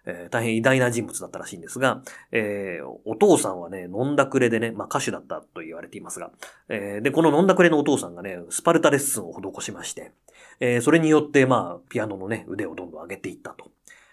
[0.05, 6.33] えー、大変偉大な人物だったらしいんですが、えー、お父さんはね、飲んだくれでね、まあ歌手だったと言われていますが、
[6.69, 10.13] えー、で、この飲んだくれのお父さんがね、スパルタレッスンを施しまして、
[10.61, 13.71] えー、それによって、まあ、ピアノのね、腕をどんどん上げていったと。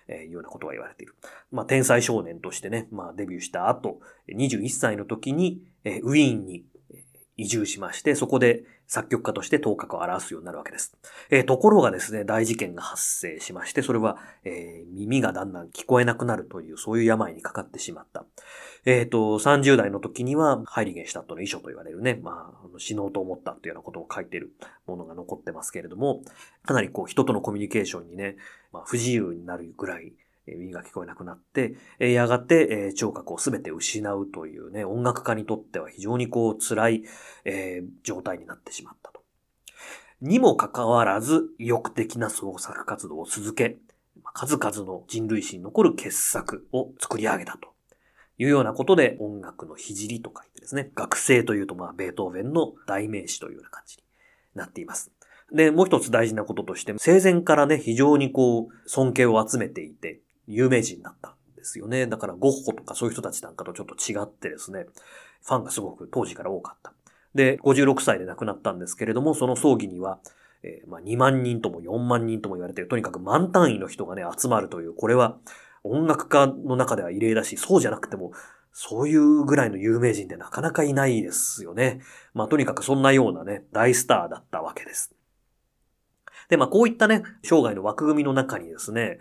[0.10, 1.16] えいうようなことが言われている。
[1.52, 6.66] まあ、天才少年としてね、まあ、デビューした後、21歳の時に、えウィーンに
[7.38, 10.98] 移住しまして、そこで作曲家として頭角を表すようになるわけです。
[11.30, 18.26] えー、ところがですね、大事件が発生しまして、それは、えー、耳がだんだん聞こえなくなるという、そういう病にかかってしまった。
[18.86, 24.54] えっ、ー、と、30代の時には、ハイリゲンシュタットの遺書と言われるね、まあ、死のうと思ったというようなことを書いてる
[24.88, 26.22] ものが残ってますけれども、
[26.64, 28.38] かなりこう、人とのコミュニケーションにね、
[28.72, 30.14] まあ、不自由になるぐらい、
[30.48, 37.04] 耳が聞こえなくなって、やがて、聴覚をすべて失うというね、音楽家にとっては非常にこう辛い、
[37.46, 39.22] えー、状態になってしまったと。
[40.22, 43.78] にもかかわらず、意欲的な創作活動を続け、
[44.34, 47.70] 数々の人類史に残る傑作を作り上げたと
[48.40, 54.04] いうようなことで、音楽の聖と書いてですね、学生というとまあ、ベートーベンの代名詞というような感じに
[54.56, 55.12] なっています。
[55.52, 62.08] で、もう一つ大事なこととして、生前からね、非常にこう、尊敬を集めていて、有名人だったんですよね。
[62.08, 64.86] だからゴッホとかそういう人たちなんかとちょっと違ってですね、
[65.44, 66.94] ファンがすごく当時から多かった。
[67.36, 70.20] で、56歳で亡くなったんですけれども、その葬儀には、
[70.64, 75.38] えー、まあ、2万人とも4万人とも言われている、とにかく万単位の人がね、集まるという、これは
[75.84, 78.32] 音楽家の中では異例だし、そうじゃなくても、
[78.72, 82.02] そういうぐらいの有名人ってなかなかいないですよね。
[82.34, 85.14] まあ、とにかくそんなようなね、大スターだったわけです。
[86.50, 89.20] で、まあ、こういったね、生涯の枠組みの中にですね、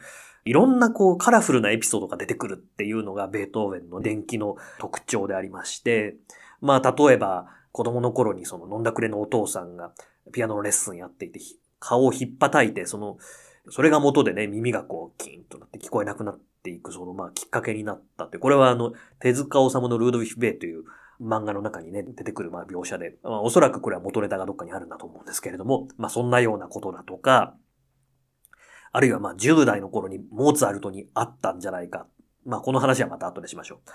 [0.48, 6.16] いろんなこうカラフルなエピソードが出てくるっていうのがベートーベンの伝記の特徴でありまして、
[6.62, 9.92] まあ例えば子供の頃にその飲んだくれのお父さんが
[10.32, 11.38] ピアノのレッスンやっていて
[11.78, 13.18] 顔をひっぱたいてその、
[13.70, 20.84] それが元でね耳がこうキーンとなって聞こえなくなっていくそのまあきっかけになったって、これはあの手塚治虫のルードウィフ・ベイという
[21.20, 27.56] 漫画の中にね、出てくるまあ描写で、まあ、おそらくこれは元ネタがどっかにあるんだと思うんですけれども、まあそんなようなことだとか、
[28.92, 32.06] あるいはまあ10代の頃にモーツァルトにあったんじゃないか。
[32.46, 33.90] まあこの話はまた後でしましょう。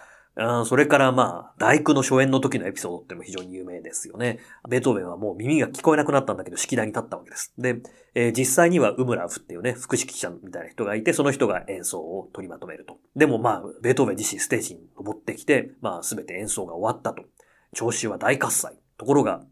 [0.66, 4.40] それからまあ、大工の初演の時のエピソードっても非常に有名ですよね。
[4.68, 7.54] ベートーベンはもう耳が聞こえなくなったんだけど、式台に立ったわけです。
[7.60, 7.82] で、
[8.16, 12.98] えー、実際にはウムラフっていうね、副指揮者みたいな人がいて、その人が演奏を取りまとめると。
[13.16, 17.24] でもまあ、ベートーベン自身ステージに登ってきて、まあ、すべて演奏が終わったと。
[17.76, 18.76] 聴衆は大喝采。
[18.98, 19.44] ところが、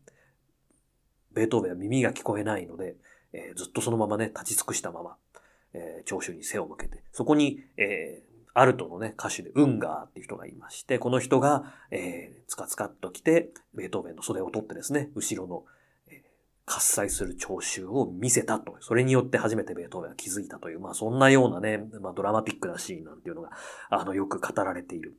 [1.33, 2.95] ベートーベンは耳が聞こえないので、
[3.33, 5.15] えー、ずっとそのままね、立ち尽くしたまま、
[5.73, 15.63] えー、聴衆に背を向けて、そこに、えー、アルトのね、歌手でウンガーっていう人がいまして、この人が、えー、つかつかっと来て、ベートーベンの袖を取ってですね、後ろの、
[16.07, 16.21] えー、
[16.65, 18.75] 喝采する聴衆を見せたと。
[18.81, 23.51] それによって初めてベートーベンは気づいたという、まあそんなようなね、まあドラマティックなシーンなんていうのが、
[23.89, 25.17] あの、よく語られている。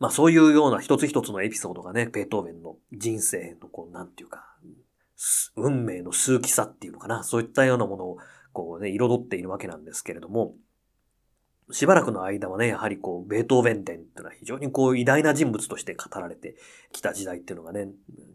[0.00, 4.56] まあそういうような一つ一つのエピソードがね、ベートーベンの人生のこう、なんていうか、
[5.56, 8.18] 運命の数奇さっていうのかな、そういったようなものを
[8.52, 10.54] こうね、彩っているわけなんですけれども、
[11.72, 16.56] しばらくの間はね、やはりこう、ベートーベン伝っていうのは非常にこう、偉大な人物として語られて
[16.92, 17.88] きた時代っていうのがね、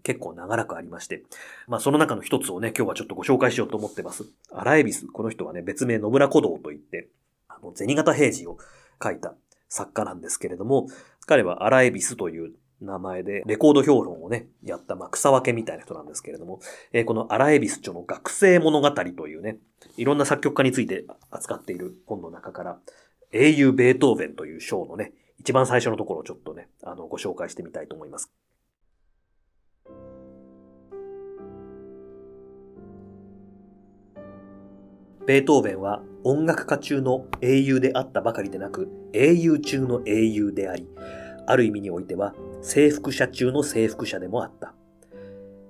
[0.03, 1.23] 結構長らくありまして、
[1.67, 4.25] まあその中の一つをね、今日はちょっとご紹介しようと思ってます。
[4.51, 7.09] アラエビス、この人はね、別名野村古道といって、
[7.47, 8.57] あの、銭形平次を
[9.03, 9.35] 書いた
[9.69, 10.87] 作家なんですけれども、
[11.25, 16.59] 彼はアラエビスという名前で、レコード評論をね、やった、まあ、草分けみたいな人なんですけれども、
[16.91, 19.57] えー、このアラエビス著の学生物語というね、
[19.97, 22.79] いろんな作曲家について扱っている本の中から、
[23.37, 28.31] 英雄ベートーベンという章のね、一番最初のところをちょっとね、あの、ご紹介してみたいと思います。
[35.27, 40.87] ベートーベンは音楽家中の英雄であったばかりでなく、英雄中の英雄であり、
[41.45, 44.73] ある意味においては征服者中の征服者でもあった。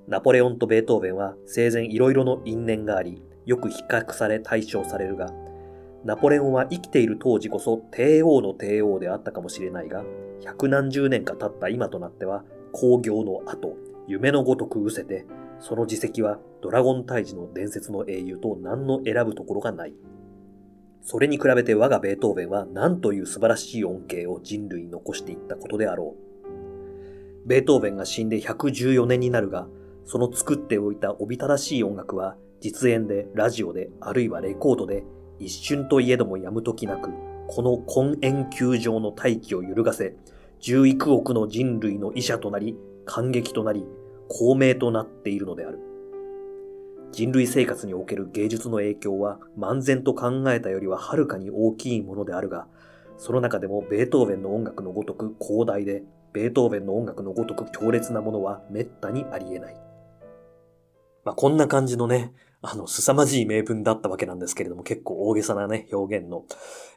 [0.07, 5.33] ナポレオンとベートーベンは生前いろいろの因縁があり、よく比較され対象されるが、
[6.05, 10.03] ナポレオンは生きている当時こそ帝王の帝王であったかもしれないが、
[10.43, 13.75] 百何十年か経った今となっては、工業の後、
[14.07, 15.25] 夢のごとく失せて、
[15.59, 19.95] その自責はドラゴン退治の伝説の英雄と何の選ぶところがない。
[21.01, 27.47] それに比べて我がベートーベンは何という素晴らしい恩恵を人類に残していったことであろう。
[27.47, 29.67] ベートーベンが死んで114年になるが、
[30.03, 35.03] その作っておいたおびただしい音楽は、実演で、ラジオで、あるいはレコードで、
[35.39, 37.09] 一瞬といえどもやむときなく、
[37.47, 40.15] この根縁球場の大気を揺るがせ、
[40.59, 43.85] 十幾億の人類の医者となり、感激となり、
[44.27, 45.79] 公明となっているのである。
[47.11, 52.67] 人類生活における芸術の影響は漫然と考えたよりははるかに大きいものであるが、
[53.17, 59.77] その中でもベートーベンの音楽のごとく広大で、ベートーベンの音楽のごとく強烈なものは滅多にあり得ない。
[61.23, 62.33] まあ、こんな感じのね、
[62.67, 66.45] あの、凄まじい名文だったわけなんですけれども、結構大げさなね、表現の。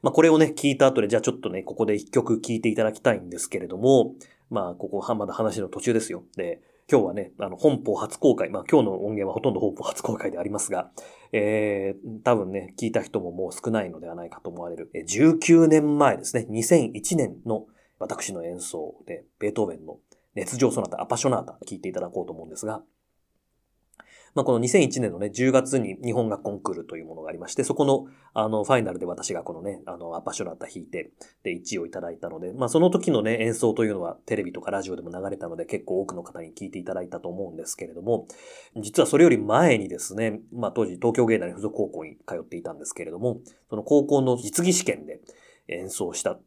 [0.03, 4.15] まあ、これをね、聞いた後で、じゃあちょっとね、ここで一曲聴いていただきたいんですけれども、
[4.51, 6.25] まあ、ここはまだ話の途中ですよ。
[6.37, 6.61] で、
[6.91, 8.49] 今日はね、あの、本邦初公開。
[8.49, 10.91] まあ、今日の音源はほとんど本邦初公開でありますが、
[11.33, 17.67] えー、多分ね、聞いた人ももう少ないのではないかと思われる、え19年前ですね、2001年の
[17.99, 19.99] 私の演奏で、ベートーベンの
[20.35, 22.83] 熱情ソナタ、アパショナータ、聞いていただこうと思うんですが、
[24.35, 31.11] まあ、この2001年のね、10月に日本楽コンクールというものがありまして、そこの、あの、ファイナルで私がこのね、あの、アパショナッタ弾いて、
[31.43, 38.27] で、1位をいただいたので、まあ、その時のね、演奏というのはテレビとかラジオでも流れたので、結構多くの方に聞いていただいたと思うんですけれども、
[38.77, 45.21] 実はそれより前にですね、まあ、当時東京芸大附属高校に通っていたんですけれども、その高校の実技試験で
[45.69, 46.39] 演奏した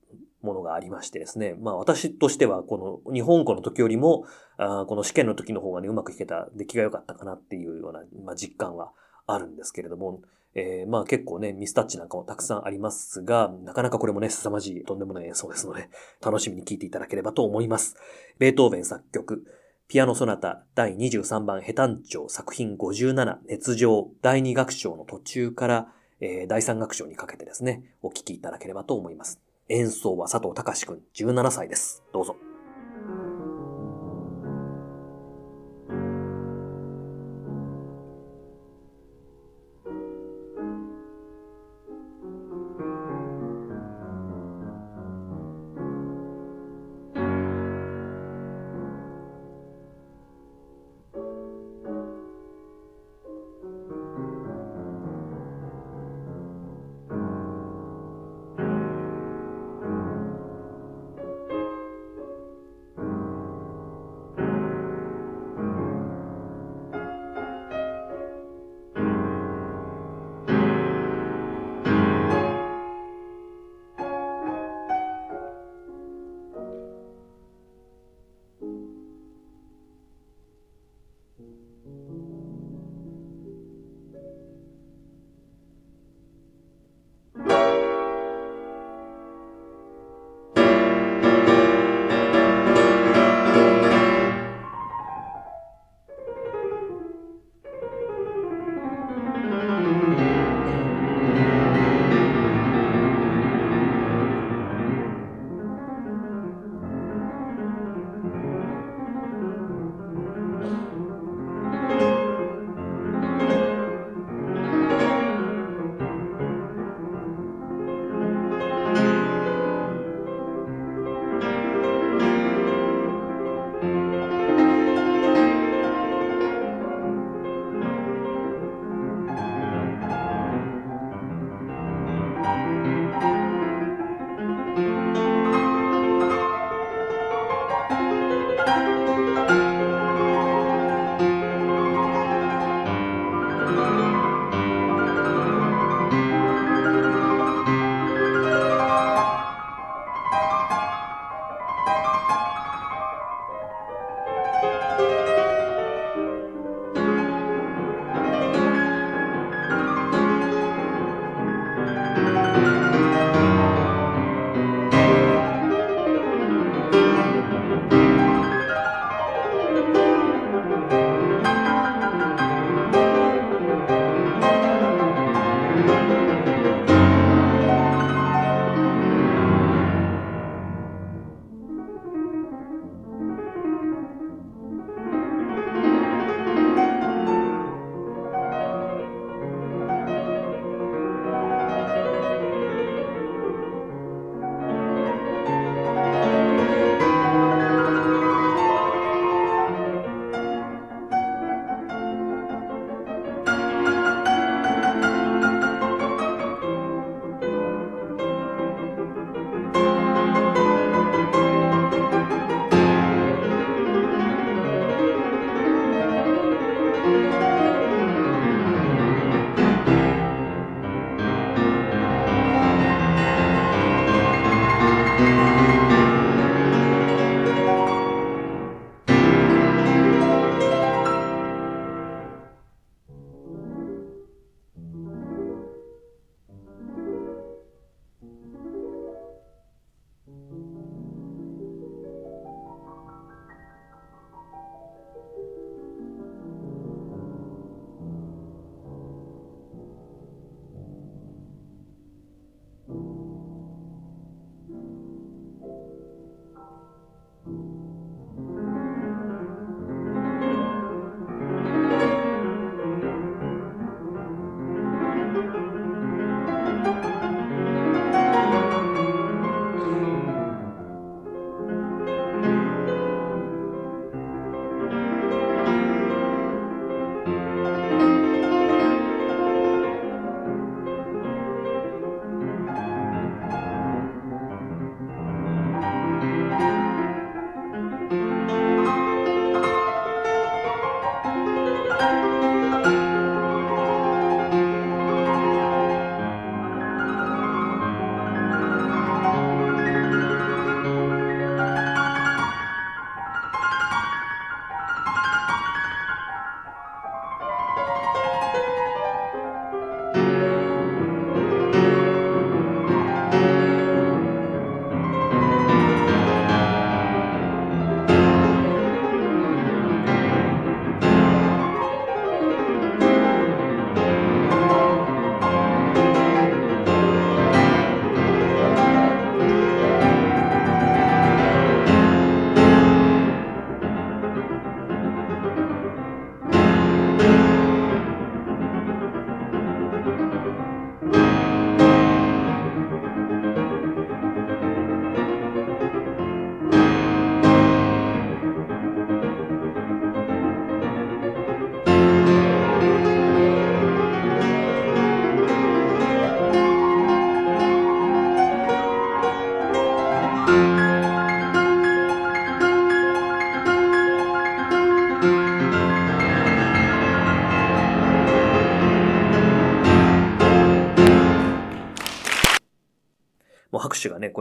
[0.41, 1.55] ものがありましてですね。
[1.59, 4.25] まあ私としてはこの日本語の時よりも、
[4.57, 8.91] あこの試験の時の方がね、うまく弾けた、出来が良かったかなっていうような、まあ、実感は
[9.27, 10.21] あるんですけれども、
[10.53, 15.89] えー、まあ結構ね、ミスタッチなんかもたくさんありますが、なかなかこれもね、凄まじいとんでもない演奏ですので、
[16.23, 17.95] 楽しみに聴いていただければと思います。
[18.37, 19.45] ベートーベン作曲、
[19.87, 25.87] ピアノソナタ第23番ヘタンチョ作品57、熱情、第2楽章の途中から、
[26.21, 29.41] えー、第3楽章にかけてですね、お聴きいただければと思います。
[29.71, 32.03] 演奏は佐藤隆君、17歳です。
[32.11, 32.35] どうぞ。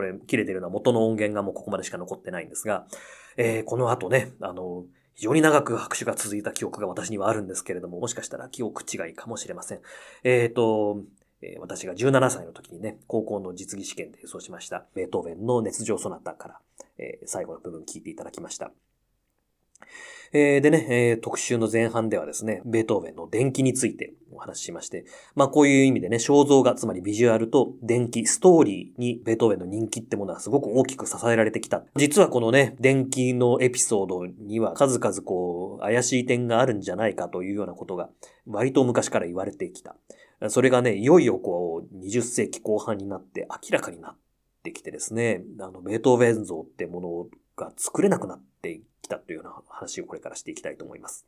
[0.01, 2.87] これ切れてるのは元の音源がもうここまでしか残ってないんですが、
[3.37, 9.81] えー、この後ね、あの、非常に長く拍手が続いた記憶が私にはあるんですけれども、もしかしたら記憶違いかもしれません。
[10.25, 11.03] えっ、ー、と、
[11.43, 16.61] え、私が17歳の時にね、高校の実技試験で演奏しました、ベートーベンの熱情ソナタから、
[16.97, 18.73] えー、最後の部分聞いていただきました。
[20.33, 25.05] えー、でね、えー、特集の前半ではですね、ベートーベンの電気についてお話ししまして、
[25.35, 31.85] まあこういう意味でね、肖像画、つまりビジュアルと電気、ストーリーにベートーベンの人気ってものはすごく大きく支えられてきた。
[31.97, 38.09] 実はこのね、電気のエピソードには数々こう、怪しい点があるんじゃないかというようなことが
[38.47, 39.97] 割と昔から言われてきた。
[40.49, 44.16] それがね、いよいよこう、20世紀後半になって明らかになっ
[44.62, 47.26] てきてですね、あの、ベートーベン像ってもの
[47.57, 51.27] が作れなくなってきたというような話をこれからしていきたいと思います。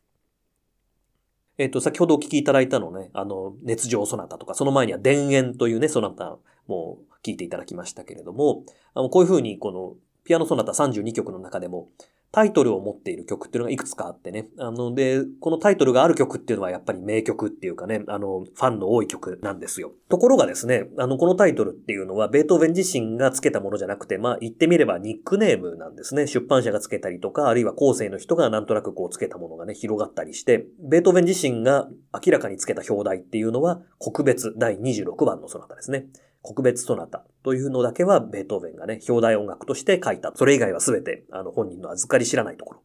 [1.58, 8.64] えっ、と、先ほどお聞きいただいたのね、あの、熱情ソナタとか、その前には田園というね、ソナタも聞いていただきましたけれども、
[8.94, 9.94] あのこういうふうにこの
[10.24, 11.88] ピアノソナタ32曲の中でも、
[12.32, 14.48] タイトルを持っている曲っていうのがいくつかあってね。
[14.58, 19.92] あの、で、このタイトルがある曲っていうのはやっぱり名曲っていうかね、あの、ファンの多い曲なんですよ。
[20.08, 26.26] ところがですね、あの、このタイトルっていうのは、ベートーベン自身が付けたものじゃなくて、まあ、言ってみればニックネームなんですね。
[26.26, 36.06] 出版社が付けたりとか、あるいは後世の人がなんとなくこう付けたものがね、広がったりして、ベートーベン自身が明らかに付けた表題っていうのは、国別第26番のその他ですね。
[36.42, 40.32] 国別ソナタというのだけはベートーベンがね、表題音楽として書いた。
[40.34, 42.82] それ以外はすべて、あの、本人の預かり知らないところ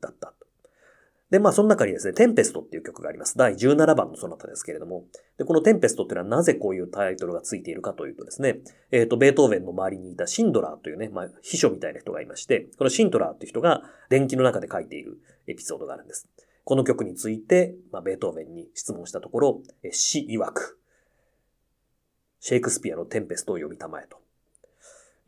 [0.00, 0.34] だった。
[1.30, 3.38] で、まあ、その中にですね、テンペストっていう曲があります。
[3.38, 5.04] 第17番のソナタですけれども、
[5.38, 8.58] で、このテンペストっていうのはなぜこういうタイトルがついているかというとですね、
[8.90, 16.28] えっ、ー、と、ベートーベンの周りにいたシンドラーというね、まあ、秘書みたいな人がいまして、このシンドラーっていう人が電気の中で書いているエピソードがあるんです。
[16.64, 20.79] この曲について、まあ、ベートーベンに質問したところ、死曰く、
[22.40, 24.18] シェイクスピアのテンペストを読みたまえと。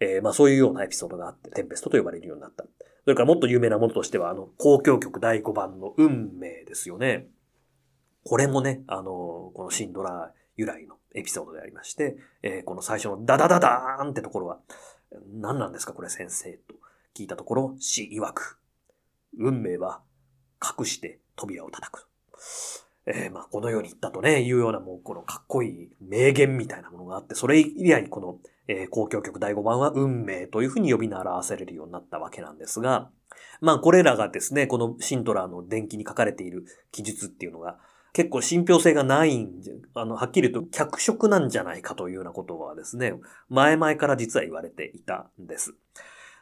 [0.00, 2.64] えー、まあそういうようなエピソードがあって、テンペストと呼ばれるようになった。
[2.64, 2.70] そ
[3.10, 7.28] れからもっと有名なものとしては、あの、交響曲第5番の運命ですよね。
[8.24, 14.60] これもね、あの、このシンドラー由来のエピソードでありまして、えー、この最初のダダダダーンってところは、
[15.40, 16.74] 何なんですかこれ先生と
[17.14, 18.58] 聞いたところ、死曰く、
[19.38, 20.00] 運命は
[20.62, 22.08] 隠して扉を叩く。
[23.06, 28.38] えー、まあ、このように言ったとね、いうようなもう、このかっこいい名言みたいなものがあって、それ以来この、
[28.68, 33.10] えー、交響曲第5番は運命というふうに呼び名表せれるようになったわけなんですが、
[33.60, 37.78] まあ、これらがですね、このシントラーの伝記に書かれている記述っていうのが、
[38.12, 43.14] 結構信憑性がないんじゃ、あの、はっきり言うと脚色なんじゃないかというようなことはですね、
[43.48, 45.74] 前々から実は言われていたんです。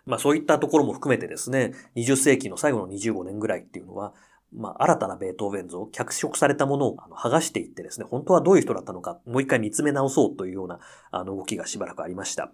[0.04, 4.14] まあそういったところも含めてですね、20世紀の最後の25年ぐらいっていうのは、
[4.52, 10.80] まあ、新たなベートーベン像、脚色されたものを剥がしていってですね、本当はどういう人だったのか、もう一回見つめ直そうというような
[11.10, 12.52] あの動きがしばらくありました。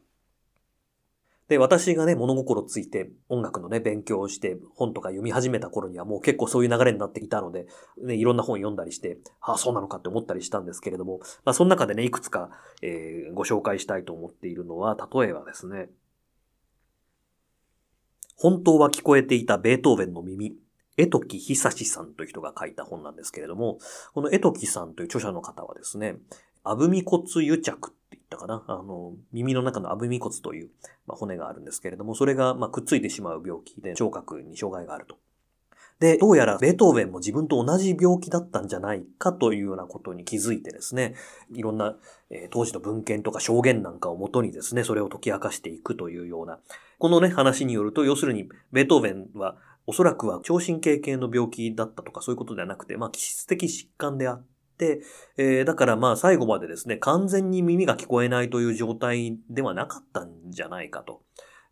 [1.49, 7.67] で、私がね、物心ついて音楽のね、勉強をして本とか読み始めた頃にはもう結構そういう流れになっていたので、
[8.03, 12.51] ね、いろんな本読んだりして、ああ、そうなのかって思ったりしたんですけれども、まあ、その中でね、いくつか、
[12.83, 15.89] えー、ご紹介したいと思っているのは、例えばですね、
[18.35, 20.57] 本当は聞こえていたベートーベンの耳。
[20.97, 23.79] 江時久志さんという人が書いた本なんですけれども、
[24.15, 26.17] この江時さんという著者の方はですね、
[26.65, 28.65] アブミ骨癒着って言ったかな？
[28.67, 30.71] あの、耳の中のアブミ骨という、
[31.07, 35.17] まあ、骨があるんですけれども、それが、まあ、くっついてしまう病気で、聴覚に障害があると。
[36.01, 41.15] で、どうやらベートーベンも自分と同じ病気だったんじゃないかというようなことに気づいてですね、
[41.55, 41.97] いろんな、
[42.29, 46.59] えー、当時の文献とか証言なんかをもとにですね、それを解き明かしていくというような、
[46.99, 49.57] このね、話によると、要するに、ベートーベンは
[49.87, 54.47] おそらくは聴神経系の病気だったとかそういうことではなくて、まあ気質的疾患であっ
[54.79, 55.03] て、
[55.37, 61.23] えー、だからまあ最後までですね、完全に耳が聞こえないという状態ではなかったんじゃないかと。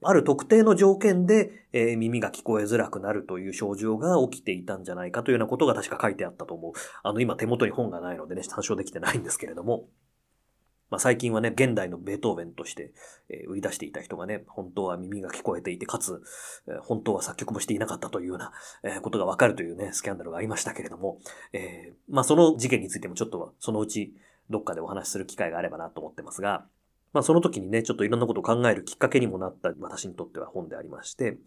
[0.06, 6.72] ある特定の条件で、えー、耳が聞こえづらくなるという症状が起きていたんじゃないかというようなことが確か書いてあったと思う。
[7.02, 9.88] あの、今手元に本がないのでね、参照できてないんですけれども。
[10.90, 12.92] まあ、最近はね、現代のベートーベンとして、
[13.28, 16.22] えー、売り出していた人がね、本当は耳が聞こえていて、かつ、
[16.68, 21.18] えー、本当は作曲もしていなかったというような、えー、ことがわかるというね、スキャンダルがありましたけれども、
[21.52, 24.14] えー、まあ、その事件についてもちょっとそのうち
[24.50, 26.66] どっかでお話しする機会があればなと思ってますが、
[27.12, 31.38] まあその時にね、ちょっといろんなことを考えるきっかけにもなった私にとっては本でありまして、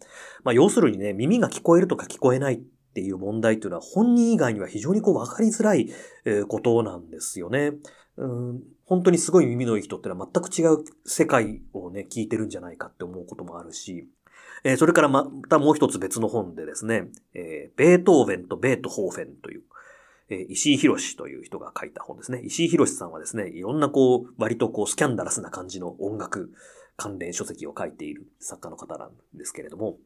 [0.42, 2.58] まあ要するにね、耳が聞こえるとか聞こえないっ
[2.94, 5.90] ていう問題というのは本人以外には非常にこう分かりづらい
[6.48, 7.72] ことなんですよね。
[8.18, 14.08] うん本当にすごい耳のいい人ってのは全く違う世界をね、聞いてるんじゃないかって思うこともあるし、
[14.64, 19.62] えー、それからまたもう一つ別の本でですね、えー、ベートーベンとベートホーフェンという、
[20.30, 22.40] えー、石井博士という人が書いた本ですね。
[22.40, 26.50] 石井博士さんはですね、いろんなこう、割とこう、スキャンダラスな感じの音楽
[26.96, 29.98] 関連書籍を書いている作家の方なんですけれども、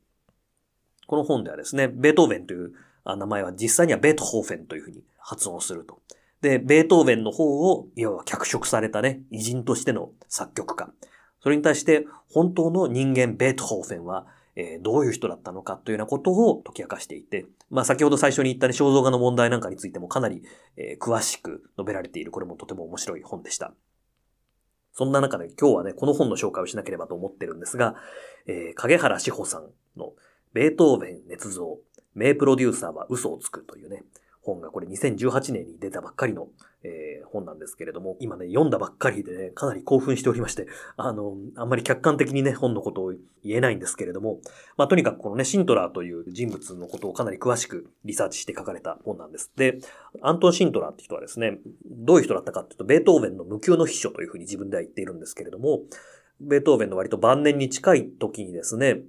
[1.06, 2.72] この本ではですね、ベートーベンという
[3.04, 6.00] 名前は実際にはベートホーフェンというふうに発音すると。
[6.42, 10.92] で、ベートーベンの方を、いわば脚色されたね、偉人としての作曲家。
[11.40, 20.42] それに対して、本当の人間ベートホーフェンは、えー、どういう人だったのかというようなことを解き明かしていて、まあ先ほど最初に言ったね、肖像画の問題なんかについてもかなり、
[20.76, 23.72] えー、詳しく述べられている、これもとても面白い本でした。
[24.92, 27.94] そんな中で今日はね、この本の紹介をしなければと思ってるんですが、
[28.46, 30.12] えー、影原志保さんの
[30.52, 31.78] ベートーベン捏造、
[32.14, 34.02] 名プロデューサーは嘘をつくというね、
[34.42, 36.48] 本がこれ2018年に出たばっかりの、
[36.82, 40.66] えー、本なんですけれども、今ね、読んだばっかりでね、かなり興奮しておりまして、
[40.96, 43.12] あの、あんまり客観的にね、本のことを
[43.44, 44.40] 言えないんですけれども、
[44.76, 49.52] まあ、とにかくこのね、シントラーという人物のことをかなり詳しくリサーチして書かれた本なんです。
[49.56, 49.78] で、
[50.22, 55.82] アントン・シントラーって人はですね、どういう人だったかっていうと、ベートーベンの無給の秘書というふうに自分では言っているんですけれども、
[56.40, 59.02] ベートーベンの割と晩年に近い時にですね、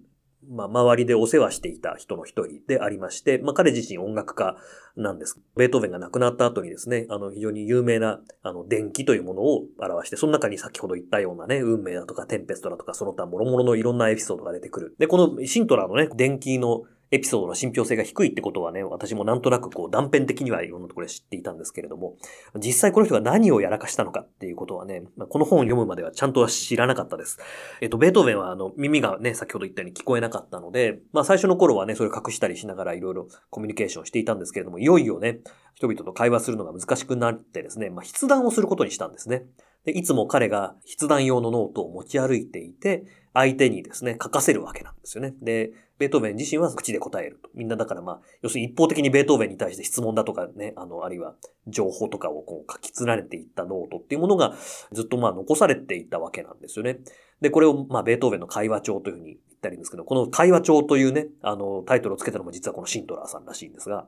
[0.49, 4.57] まあ、周りでお世話していた人の一人でありまして、まあ、彼自身音楽家
[4.95, 5.39] なんです。
[5.57, 14.95] ベートーベンが亡くなった後にですね、あの、非常に有名な、あの、電気というものを表して、その中に先ほど言ったようなね、運命だとか、テンペストだとか、その他諸々のいろんなエピソードが出てくる。
[14.99, 16.83] で、このシントラーのね、電気の
[17.13, 22.15] エピソードの信憑性が低いってことはね、私もなんとなくこう断片的にはいろんなところで知っていたんですけれども、
[22.55, 27.37] 実際この人が何をやらかしたのかっていうことはね、この本を読むまではちゃんとは知らなかったです。
[27.81, 35.41] えっと、ベートーベンはあの耳がね、先ほど言ったように聞こえなかったので、まあ最初の頃はね、それを隠したりしながらいろいろコミュニケーションしていたんですけれども、いよいよね、
[35.75, 39.45] 人々と会話するのが難しくなってですね、まあ筆談をすることにしたんですね。
[39.85, 45.33] で、いつも彼が筆談用のノートを持ち歩いていて、相手にですね、書かせるわけなんですよね。
[45.41, 45.71] で、
[46.03, 47.49] ベートーベン自身は口で答えると。
[47.53, 51.35] みんなだからまあ、要するに一方的にベートーベンに対して質問だとかね、あの、あるいは
[51.67, 54.53] 情報とかをこう書き連ねていったノートっていうものが
[54.91, 56.99] ずっとまあ残されていったわけなんですよね。
[57.39, 64.07] で、これをまあ、ベートーベンの会話帳というふうに言ったりですけど、この会話帳というね、あの、タイトルをつけたのも実はこのシンドラーさんらしいんですが、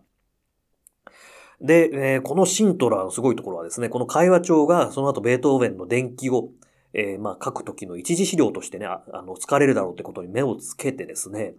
[1.62, 6.50] で、えー、このシンドラーのすごいところはですね、この会話帳がその後ベートーベンの伝記を、
[6.94, 11.54] えー、まあ書くときの一次資料としてね、あの、使われるだろうってことに目をつけてですね、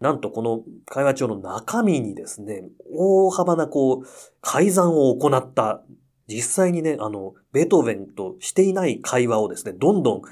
[0.00, 4.06] なんとこの会話帳の中身にですね、大幅なこう、
[4.40, 5.82] 改ざんを行った、
[6.26, 10.22] 実際にね、あの、ベートーベンとしていない会話をですね、どんどん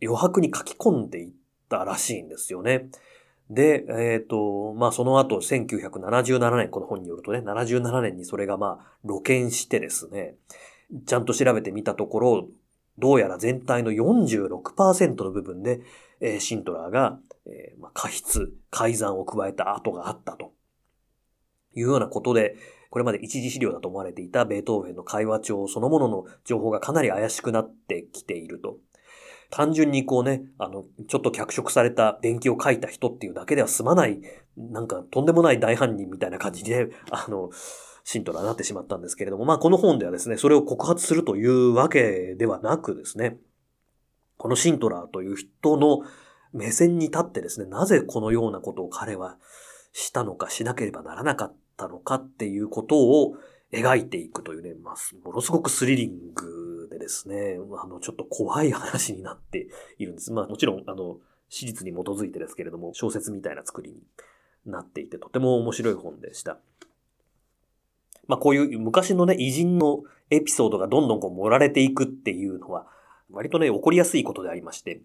[0.00, 1.32] 余白に書き込んでいっ
[1.68, 2.88] たらしいんですよね。
[3.50, 10.34] で、えっ、ー、と、まあ、その後、1977年、この本によるとね、77年にそれがま、露見してですね、
[11.06, 12.48] ちゃんと調べてみたところ、
[12.98, 15.80] どうやら全体の46%の部分で、
[16.20, 20.52] えー、シントラーが、えーまあ、過失、改ざんを加えた跡があったと
[21.74, 22.56] いうようなことで、
[22.90, 28.78] これまで一次資料だと思われていたベートーベンの会話帳そのものの情報がかなり怪しくなってきていると。
[29.50, 34.20] 単純にこうね、あの、ちょっと脚色された電気を書いた人っていうだけでは済まない、
[34.56, 37.50] なんかとんでもない大犯人みたいな感じで、あの、
[38.02, 43.38] 信徒になってしまったんですけれども、まあこの本ではですね、それを告発するというわけではなくですね、
[44.36, 46.00] このシントラーという人の
[46.52, 49.38] 目線に立ってですね、なぜこのようなことを彼は
[49.92, 53.36] したのかしなければならなかったのかっていうことを
[53.72, 54.94] 描いていくというね、まあ、
[55.24, 59.68] ものすごくスリリングでですね、あの、ちょっと怖い話になって
[59.98, 60.32] いるんです。
[60.32, 61.18] まあ、もちろん、あの、
[61.48, 64.00] 史実に基づいてですけれども、小説みたいな作りに
[64.64, 66.58] なっていて、とても面白い本でした。
[68.28, 72.86] まあ、こういう昔のね、偉人のエピソードがどんどんこう盛られていくっていうのは、
[73.30, 75.00] 割とね、起こりやすいことでありまして、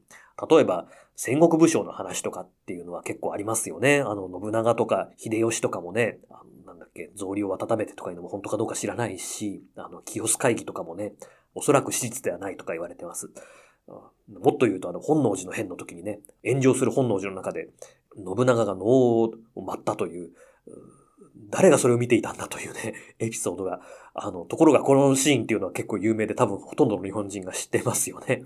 [0.49, 4.01] 例えば、戦国武将の話とかっていうのは結構ありますよね。
[4.01, 11.13] あの、信長とか秀吉とかもね、あのなんだっけ、草履を温めてとかいうのも本当かどうか知らないし、あの、清須会議とかもね、
[11.53, 13.31] おそらく史実ではないとか言われてます。
[13.87, 17.69] もっと言うと、あの、本能寺の変の時にね、炎上する本能寺の中で、
[18.15, 20.31] 信長が脳を舞ったという、
[21.35, 23.81] 誰がそれを見ていたんだというね、 エピソードが、
[24.13, 28.43] あの、ところがこのシーンっていうのは結構有名で多分ほとんどの日本人が知ってますよね。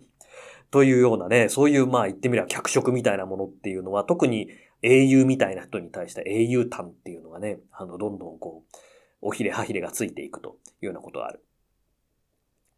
[0.71, 4.49] というようなね、そういうまあ言ってみれば脚色みたいなものっていうのは特に
[4.81, 8.77] 英雄みたいな人に対して英雄譚っていうのがね、あの、どんどんこう、
[9.21, 11.41] おひれはひれがついていくというようなことがある。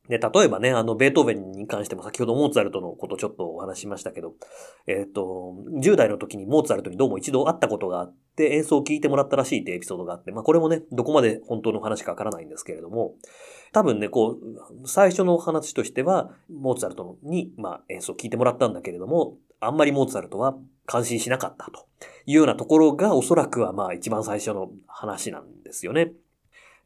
[0.10, 4.34] で、例えばね、あの、ベートーベンに関しても先ほどモーツァルトのことちょっとお話しましたけど、
[4.88, 13.16] えっ、ー、と、10代の時にモーツァルトにどうも一度会ったことがあって、演奏を聴いてもらったらしいってエピソードがあって、まあこれもね、どこまで本当の話かわからないんですけれども、
[13.74, 14.38] 多分ね、こ
[14.84, 20.56] う、最初の話としては、モーツァルトに、まあ演奏を聴いてもらったんだけれども、あんまりモーツァルトは
[20.86, 21.86] 感心しなかったと
[22.26, 26.14] いうようなところがおそらくはまあ一番最初の話なんですよね。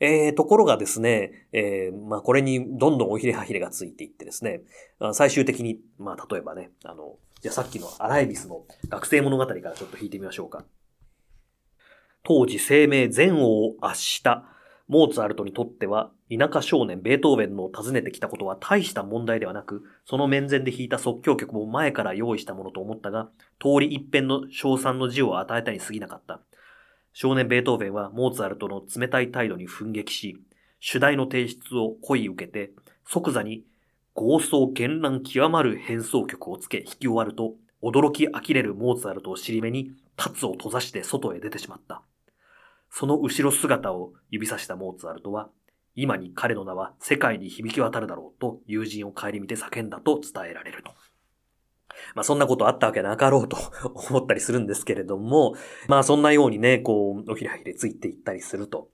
[0.03, 4.61] えー、ところがですね、えー、まあこれにどんどんおひれはひれがついていってですね、
[5.13, 10.65] 最終的に、まあ例えばね、あの、じゃあさっきのアライビスの学生物語からちょっと弾いてみましょうか。
[12.23, 14.43] 当時生命全王を圧した
[14.87, 23.29] モーツァルトにとっては、田舎少年ベートーベンの訪ねてきたことは大した問題ではなく、その面前で弾いた即興曲も前から用意したものと思ったが、
[23.59, 26.41] 通り一辺の賞賛の字を与えたに過ぎなかった。
[27.14, 30.38] 少年ベートーベンはモーツァルトの冷たい態度に奮撃し、
[30.80, 32.72] 主題の提出を恋受けて、
[33.05, 33.64] 即座に
[34.14, 42.01] 豪壮絢爛極まる変奏曲をつけ弾き終わると、驚き呆れるモーツァルトを尻目に、タツを閉ざして外へ出てしまった。
[42.89, 45.49] その後ろ姿を指さしたモーツァルトは、
[45.95, 50.93] 今に彼の名は世界に響き渡るだろうと友人を顧みて叫んだと伝えられると。
[52.15, 53.57] まあそんなことあったわけなかろうと
[54.09, 55.55] 思ったりするんですけれども、
[55.87, 58.89] まあそんなようにね、こう、おひらひれついていったりすると。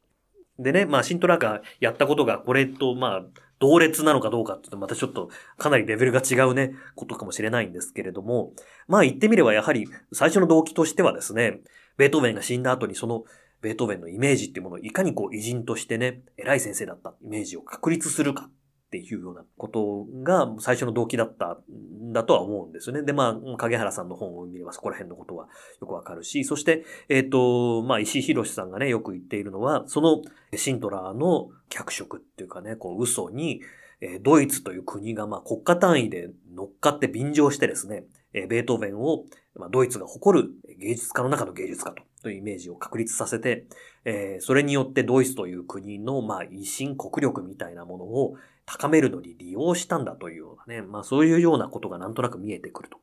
[0.59, 3.25] でね、まあシントラがやったことがこれとまあ
[3.59, 8.53] 同列なのかどうかってとまたちょっとかなりレベルが違うね、ことかもしれないんですけれども、
[8.87, 11.61] まあ言ってみればやはり最初の動機としてはですね、
[11.97, 13.23] ベートーベンが死んだ後にその
[13.61, 18.49] ベートーベンのイメージっていうものをいかにこう偉人としてね、偉い先生だったイメージを確立するか
[18.88, 23.03] っていうようなことが最初の動機だったんだとは思うんですよね。
[23.03, 25.49] で、まあ、影原さんの本を見ればそこら辺のことは
[25.81, 30.21] よくわかるし、そして、えっ、ー、と、まあ、石井博さんがね、よく言っているのは、その
[30.55, 33.61] シントラーの脚色っていうかね、こう嘘に、
[33.99, 39.25] えドイツという国がまあ国家単位で乗っかって便乗してですね、えベートーベンを、
[39.55, 43.65] まあ、ドイツが誇る芸術家の中の芸術家とというイメージを確立させて、
[44.03, 48.35] えー、それによってドイツという国の、まあ、威信国力みたいなものを
[48.68, 52.99] 高めるのに利用したんだというようなね、まあそういうようなことがなんとなく見えてくると。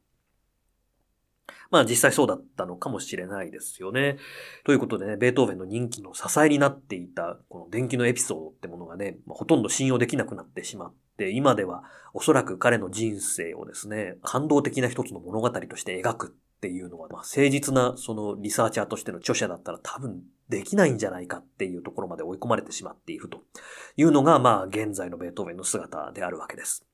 [1.70, 4.18] まあ実際そうだったのかもしれないですよね。
[4.64, 23.42] ということでね、ベートーベンの人気の支えになっていた、この電気のエピソードってものがね、まあ、ほとんど信用できなくなってしまって、今ではおそらく彼の人生をですね、感動的な一つの物語として描くっていうのは、まあ、誠実なそのリサーチャーとしての著者だったら多分できないんじゃないかっていうところまで追い込まれてしまっていると
[23.96, 26.84] いうのが、まあ、現在のベートーベンの姿であるわけです。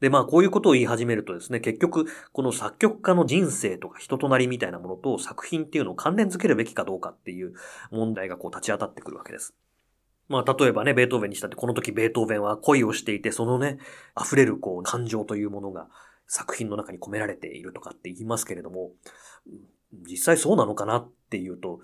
[0.00, 7.54] で、まあ、こういうことを言い始めるとですね、結局、この作曲家の人生とか人となりみたいなものと作品っていうのを関連づけるべきかどうかっていう
[7.90, 9.54] 問題がこう立ち当たってくるわけです。
[10.28, 13.78] まあ、例えばね、ベートーベンにしたって、この時ベートーベンは恋をしていて、そのね、
[14.20, 15.88] 溢れるこう、感情というものが
[16.26, 18.90] 作品の中に込められているとかって言いますけれども、
[19.92, 21.80] 実際そうなのかなっていうと、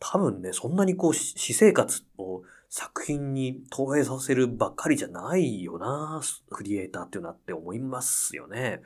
[0.00, 6.20] 多分ね、そんなにこう、私生活を作品に投影させるばっかりじゃないよな、
[6.50, 8.80] クリエイターっていうのはって思いますよね。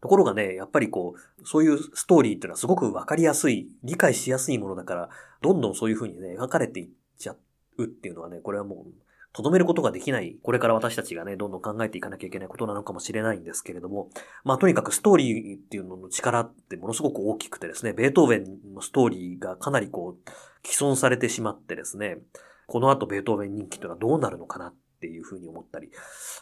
[0.00, 5.10] ところがね、やっぱりこう、そういうストーリーっていうのはすごくわかりやすい、理解しやすいものだから、
[5.42, 6.88] どんどんそういうふうにね、描かれていっ
[7.18, 7.36] ちゃ
[7.76, 8.92] うっていうのはね、これはもう、
[9.32, 14.10] とどめることができない、これから私たちがね、どんどん考えていかなきゃいけないことなのかもしれないんですけれども、
[14.44, 20.30] まあとにかくストーリーっていうのの力ってものすごく大きくてですね、ベートーベンのストーリーがかなりこう、
[20.66, 22.18] 既存されてしまってですね、
[22.66, 25.90] この後ベートーベン人気というのはどうなるのかなっていうふうに思ったり、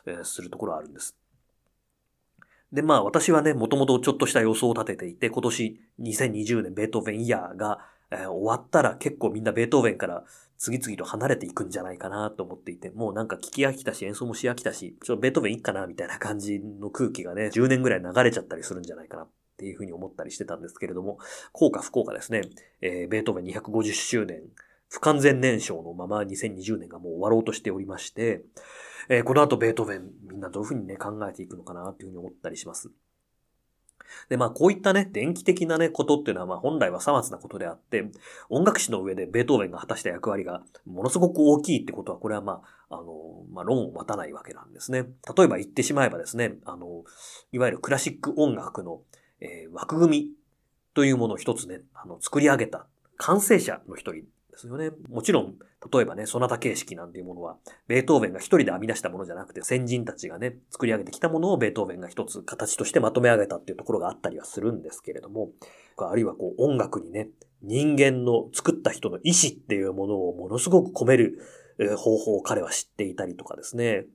[0.07, 1.17] えするところはあるんです。
[2.73, 7.79] で、まあ私はね、もともとちょっとした予想を立てていて、今年2020年ベートーベンイヤーが、
[8.11, 10.25] え、終わったら結構みんなベートーベンから
[10.59, 21.19] 次々と離れていくんじゃないかなと思っていて、もうなんか聞き飽きたし演奏もし飽きたし、ちょっとベートーベンいいかなみたいな感じの空気がね、10年ぐらい流れちゃったりするんじゃないかなっていうふうに思ったりしてたんですけれども、
[21.53, 22.43] 効果不効果ですね、
[22.81, 24.43] えー、ベートーベン250周年
[24.89, 28.43] 不完全燃焼のまま2020年がもう終わろうとしておりまして、
[29.09, 32.91] えー、この後ベートーベンみんなどういうふうにね考えていくのかなというふうに思ったりします。
[34.29, 38.11] で、まあこういったね、電気的なね、ことっていうのはまあ本来はさまつなことであって、
[38.49, 45.05] 音楽史の上でベートーベンが果たした役割がものすごく大きいってことは、これはまあ、あの、まあ論を待たないわけなんですね。
[45.37, 47.05] 例えば言ってしまえばですね、あの、
[47.53, 49.03] いわゆるクラシック音楽の、
[49.41, 50.31] えー、枠組み
[50.95, 52.87] というものを一つね、あの、作り上げた
[53.17, 54.25] 完成者の一人
[54.57, 54.91] ですよね。
[55.11, 55.55] もちろん、
[55.93, 65.51] 例えばね、ソナタ形式なんていうものは、ベートーベンが一人で編み出したものじゃなくて、先人たちがね、作り上げてきたものをベートーベンが一つ形としてまとめ上げたっていうところがあったりはするんですけれども、
[65.99, 67.29] あるいはこう音楽にね、
[67.63, 71.39] 人間の作った人の意志っていうものをものすごく込める
[71.97, 74.07] 方法を彼は知っていたりとかですね、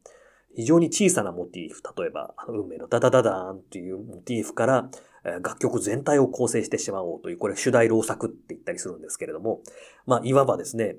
[0.55, 4.89] 非常に小さなモチーフ、例えば、運命のダダダダーンっていうモチーフから、
[5.23, 9.61] 楽曲全体を構成してしまおうという、これ主題老作って言ったりするんですけれども、
[10.05, 10.95] まあ、いわばですね、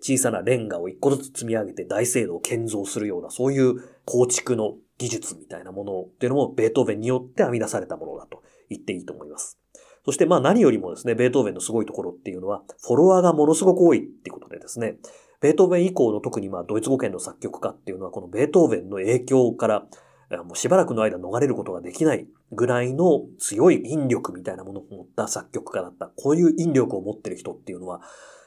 [0.00, 9.58] 小さなレンガを一個ずつ積み上げて大聖堂を建造するような、そういう構築の技術みたいなものっていうのも、ベートーベンによって編み出されたものだと言っていいと思います。
[10.04, 14.96] そしてまあ何よりもですね、ベートーベンのすごいところっていうのは、フォロワーがものすごく多いっていうことでですね、
[15.40, 19.86] ベートーベン以降の特にまあドイツ語圏の作曲家っていうのはこのベートーベンの影響から
[20.30, 26.10] もうしばらくの間逃れることができないぐらいの強い引力みたいなものを持った作曲家だった。
[26.16, 28.02] こういう引力を持ってる人っていうのは、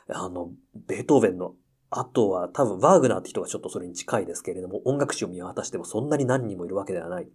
[0.10, 0.52] あの、
[0.88, 1.56] ベートーベンの
[1.90, 7.28] あとは多分ワーグナーって人がちょっとそれに近いですけれども、音楽史を見渡してもそんなに何人もいるわけではない。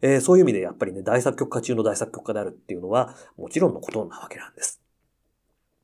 [0.00, 4.80] えー、そういう意味でやっぱりね、大作曲家中の大作曲家であるっていうのは、もちろんのことなわけなんです。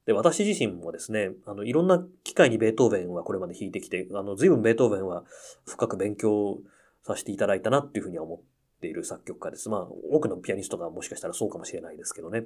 [0.06, 5.24] で、私自身もですね、あの、いろんな機会にベートーベンはこれまで弾いてきて、あの、随分ベートーベンは
[5.66, 6.58] 深く勉強
[7.02, 8.40] させていただいたなっていうふうには思っ
[8.80, 9.68] ている作曲家です。
[9.68, 12.44] まあ、多くのピアニストがもしかしたらそうかもしれないですけどね。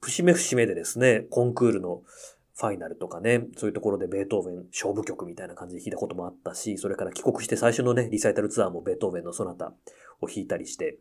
[0.00, 2.02] 節目節目でですね、コンクールの
[2.58, 9.74] ファイナルとかね、そういうところでベートーベン勝負曲みたいな感じで弾いたこともあったし、それから帰国して最初のね、リサイタルツアーもベートーベンのソナタ
[10.20, 10.98] を弾いたりして、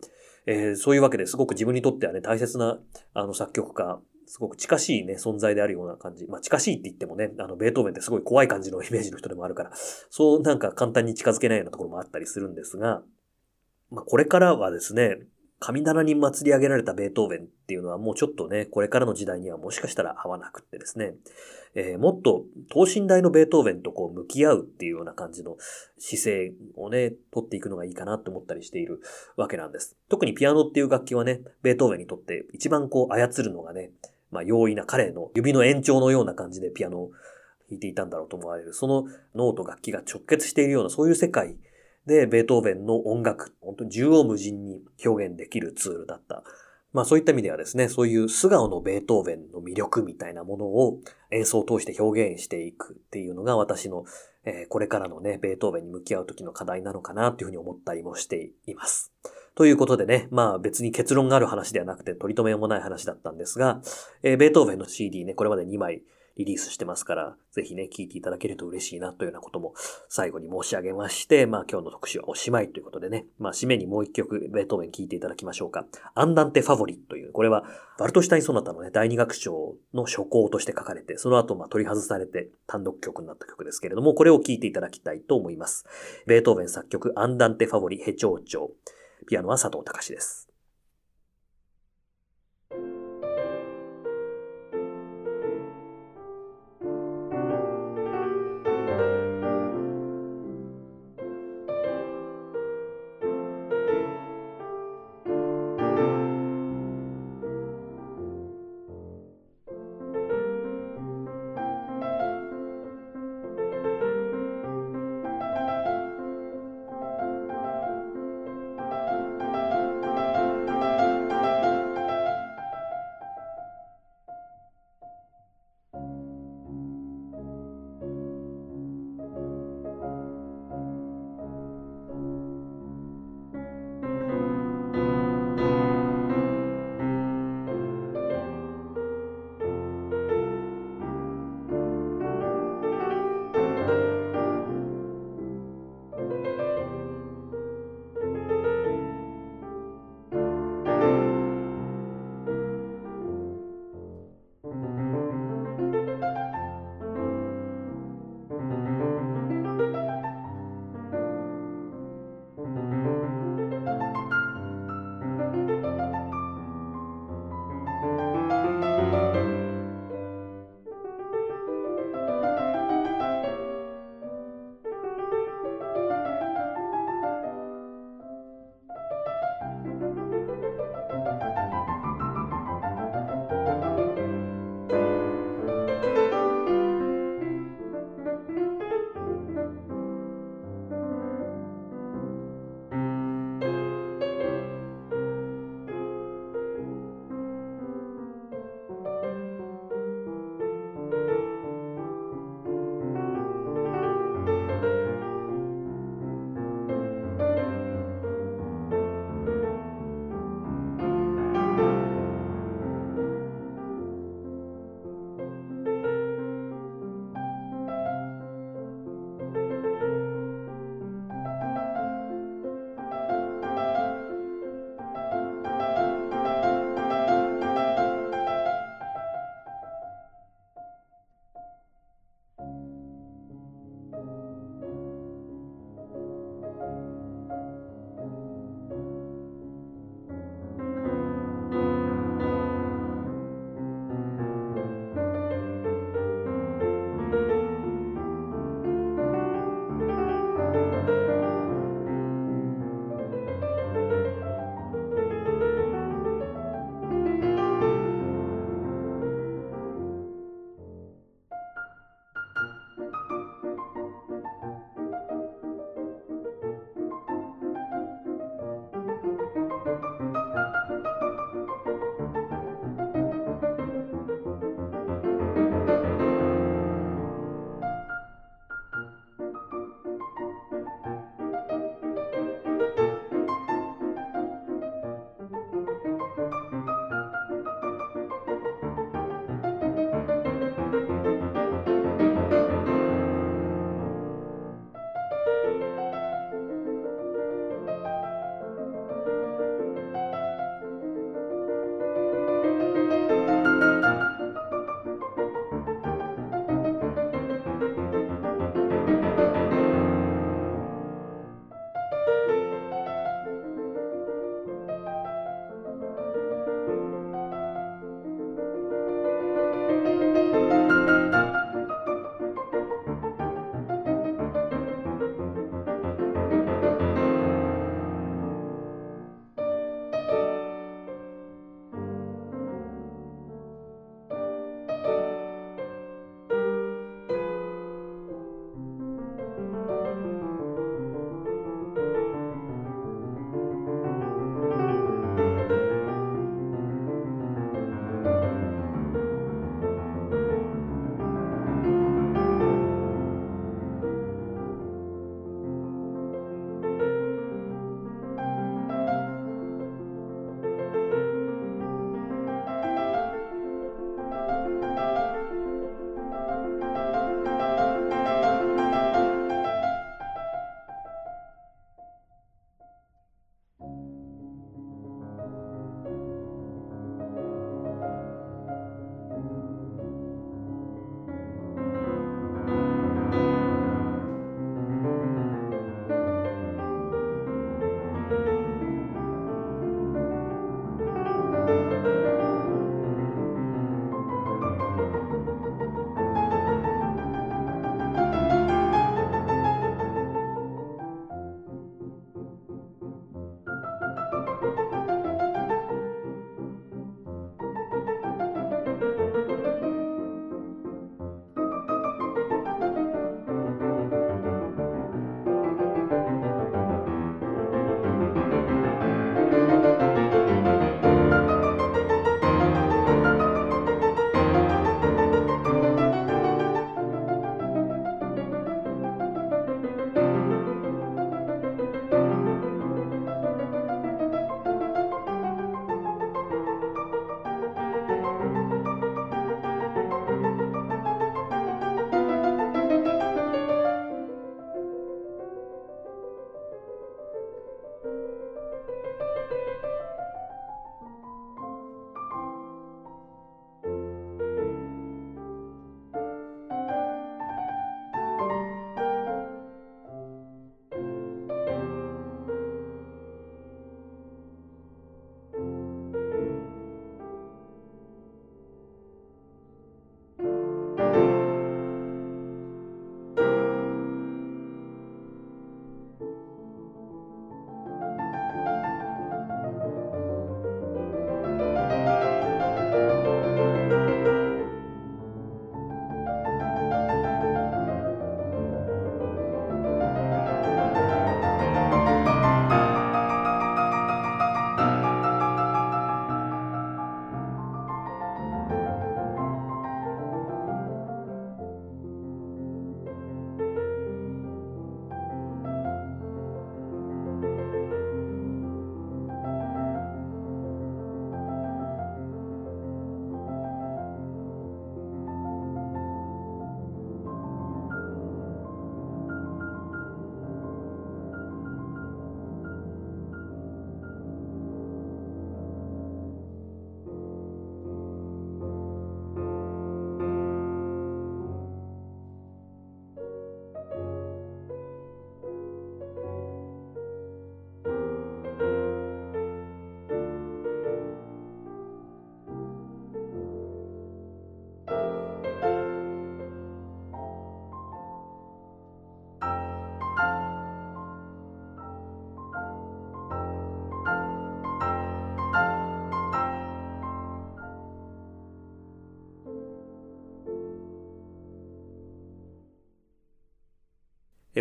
[0.47, 2.79] えー、そういうわけですごく自分にとってはね、大切な
[3.13, 6.25] あの作曲家、すごく近しいね、存在であるような感じ。
[6.27, 9.71] まあ近しいって言ってもね、あの、ベートーベンってすごい怖い感じのイメージの人でもあるから、
[10.09, 13.01] そうなんか簡単に近づけないようなところもあったりするんですが、
[13.91, 15.19] まあこれからはですね、
[15.59, 21.13] 神棚に祭り上げられたベートーベンっていうのはもうちょっとね、これからの時代にはもしかしたら合わなくってですね、
[21.75, 25.55] えー、もっと等身大のベートーベンとこう向き合うっていうような感じの
[25.97, 29.01] 姿勢をね、取っていくのがいいかなって思ったりしている
[29.37, 29.95] わけなんです。
[30.09, 33.91] 特にピアノっていう楽器はね、ベートーベンにとって一番こう操るのがね、
[34.35, 37.11] まあ容易な彼の指の延長のような感じでピアノを
[37.69, 38.73] 弾いていたんだろうと思われる。
[38.73, 41.57] その脳と楽器が直結しているようなそういう世界
[42.05, 46.43] で、ベートーベンの音楽、本当に縦横無尽に表現できるツールだった。
[46.93, 50.99] まあそういった意味ではですね、そういう素顔のベートーベンの魅力みたいなものを
[51.31, 54.05] 演奏を通して表現していくっていうのが私の、
[54.45, 59.11] えー、これからのね、ベートーベンに向き合う時の課題なのかなっていうふうに思ったりもしています。
[59.55, 63.81] ということでね、まあ別に結論がある話ではなくて取り留めもない話だったんですが、
[64.21, 66.03] えー、ベートーベンの CD ね、これまで2枚
[66.37, 69.73] リリースしてますから、ぜひね、聞いていただけると嬉しいなというようなことも
[70.09, 75.85] 最後に申し上げまして、まあ今日の特集はおしまいということでね、まあ締めにもう一曲ベートーベン聞いていただきましょうか。
[76.13, 77.63] アンダンテ・ファボリという、これは
[77.97, 85.85] バルトシュタイン・ソナタのね、第二楽章の初行として書かれて、その後まあ取り外されて単独曲になった曲ですけれども、これを聴いていただきたいと思います。
[86.27, 88.69] ベートーベン作曲アンダンテ・ファボリ・ヘチョウチョウ。
[89.27, 90.54] ピアノは佐藤隆です。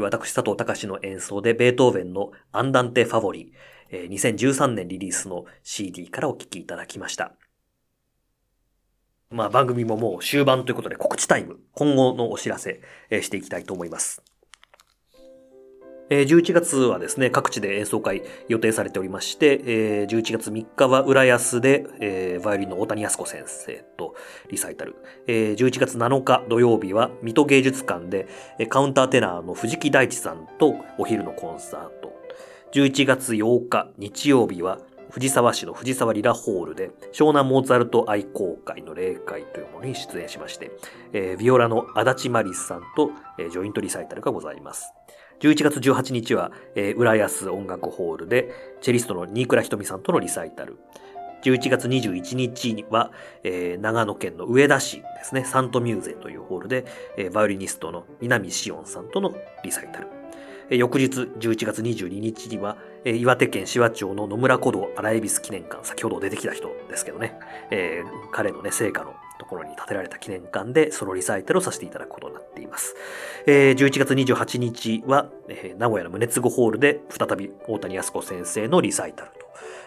[0.00, 7.32] 私佐藤隆の演奏でベートーベンのアンダンテ・ファボリー、2013年リリースの CD からお聴きいただきました。
[9.30, 12.80] まあ番組ももう終盤ということで告知タイム、今後のお知らせ、
[13.10, 14.22] していきたいと思います。
[16.10, 24.14] 11月はですね、各地で演奏会予定されておりまして、11月3日は浦安で、バイオリンの大谷康子先生と
[24.50, 24.96] リサイタル。
[25.26, 28.28] 11月7日土曜日は水戸芸術館で
[28.68, 32.12] カウンターテナーの藤木大地さんとお昼のコンサート。
[32.72, 40.72] 11月8日日曜日は藤沢市の藤沢リラホールで湘南モーツァルト愛好会の例会というものに出演しまして、
[41.12, 44.92] えー、ビオラの足立マリスさんと、ジョイントリサイタルがございます。
[45.40, 48.50] 11月18日は、えー、浦安音楽ホールで、
[48.80, 50.78] チェリストの新倉ひとみさんとのリサイタル。
[51.42, 53.12] 11月21日は、
[53.42, 56.86] えー、長野県の上田市ですね、サントミューゼというホールで、
[57.18, 60.08] えー、バイオリニストの南志音さんとのリサイタル。
[60.70, 67.38] 翌日11月22日には、岩手県紫波町の野村古道荒恵比寿記念館、先ほど出てきた人ですけどね、
[67.70, 72.96] えー、彼のね、成果のところに建てられた記念館でそのリサイタルをさせていただくことになっています。
[73.46, 79.44] えー、11月28日は、えー、名古屋の宗次ホールで再び大谷康子先生のリサイタルと。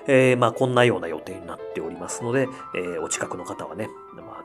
[0.09, 3.89] えー、まあこんなような予定になっておりますので、えー、お近くの方はね、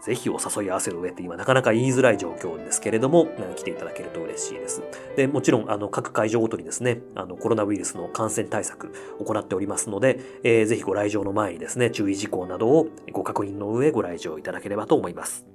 [0.02, 4.82] ぜひお誘い合わせの上って今なかなか言いづらい状況ですけれども、来ていただけると嬉しいです。
[5.16, 15.46] で、もちろん、あの、各会場ごとにですね、あの、コロナウイルスの感染対策行っておりますので、えー、ぜひご来場の前にですね、注意事項などをご確認の上ご来場いただければと思います。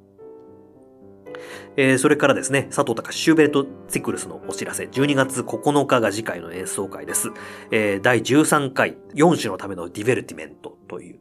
[1.76, 7.32] えー、それからですね、佐藤隆シューベルト・ツィクルスのお知らせ、12月9日が次回の演奏会です。
[7.70, 11.20] えー、第13回、4手のためのディベルティメントという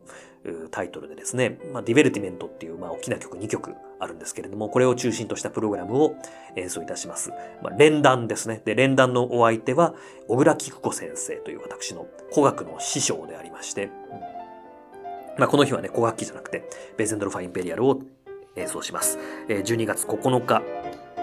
[0.70, 6.14] タイトルでですね、まあ、ディベルティメントっていう、まあ、大きな曲2曲あるんですけれども、これを中心としたプログラムを
[6.56, 7.30] 演奏いたします。
[7.62, 8.62] まあ、連弾ですね。
[8.64, 9.94] で、連弾のお相手は、
[10.28, 13.90] 小倉貴久子先生という私の古楽の師匠でありまして、
[15.38, 18.00] まあ、この日はね、古楽器じゃなくて、ベーゼンドルファーインペリアルを
[18.56, 19.18] 演奏します。
[19.48, 20.62] 12月9日、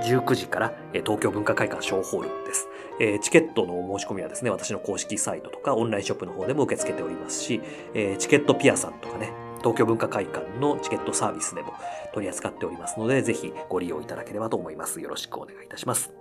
[0.03, 2.67] 19時から東京文化会館小ホールです。
[2.99, 7.61] えチケットの申し込みはですね、私の公式サイトとかオンラインショップの方でも受け付けておりますし
[7.93, 11.73] え、チケットピアさんとかね、東京文化会館のチケットサービスでも
[12.13, 14.99] 取り扱っておりますので、ぜひご利用いただければと思います。
[15.01, 16.13] よろしくお願いいたします。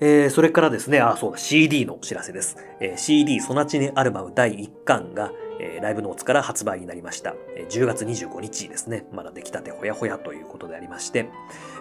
[0.00, 2.56] えー、それからですね、あ、そうだ、CD のお知らせです。
[2.78, 7.34] えー、CD ソナチネアルバム第1巻が、えー、ライブノーツから発売になりました。
[7.56, 9.06] え、10月25日ですね。
[9.12, 11.28] まだ出来たてほやほやということでありまして、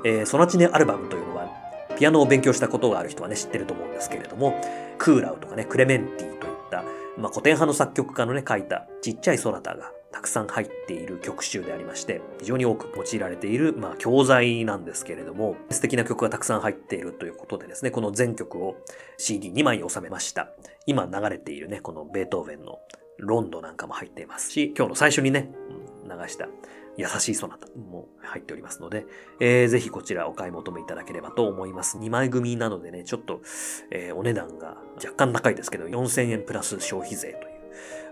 [0.03, 1.66] え、ソナチネアルバムというのは、
[1.97, 4.53] ピアノを勉強したことがある人はね、知ってると思うんですけれども、
[4.99, 6.83] クーラウとかね、クレメンティといった、
[7.17, 18.77] まあ、古典派の作曲家のね、書いたちっちゃいソナタがたくさん入っている曲集でありまして、非常に多く用いられている、まあ、教材なんですけれども、素敵な曲がたくさん入っているということでですね、この全曲を
[19.19, 20.49] CD2 枚に収めました。
[20.85, 22.79] 今流れているね、このベートーベンの
[23.17, 25.49] ロンドなんかも入っていますし、今日の最初にね、
[26.03, 26.47] 流した
[26.97, 29.05] 優しいソナタも入っておりますので、
[29.39, 31.97] えー、ぜひこちらお買い求めいただければと思います。
[31.97, 33.41] 2枚組なのでね、ちょっと、
[33.91, 37.57] えー、お値段が若干高いですけど、4000円プラス消費税という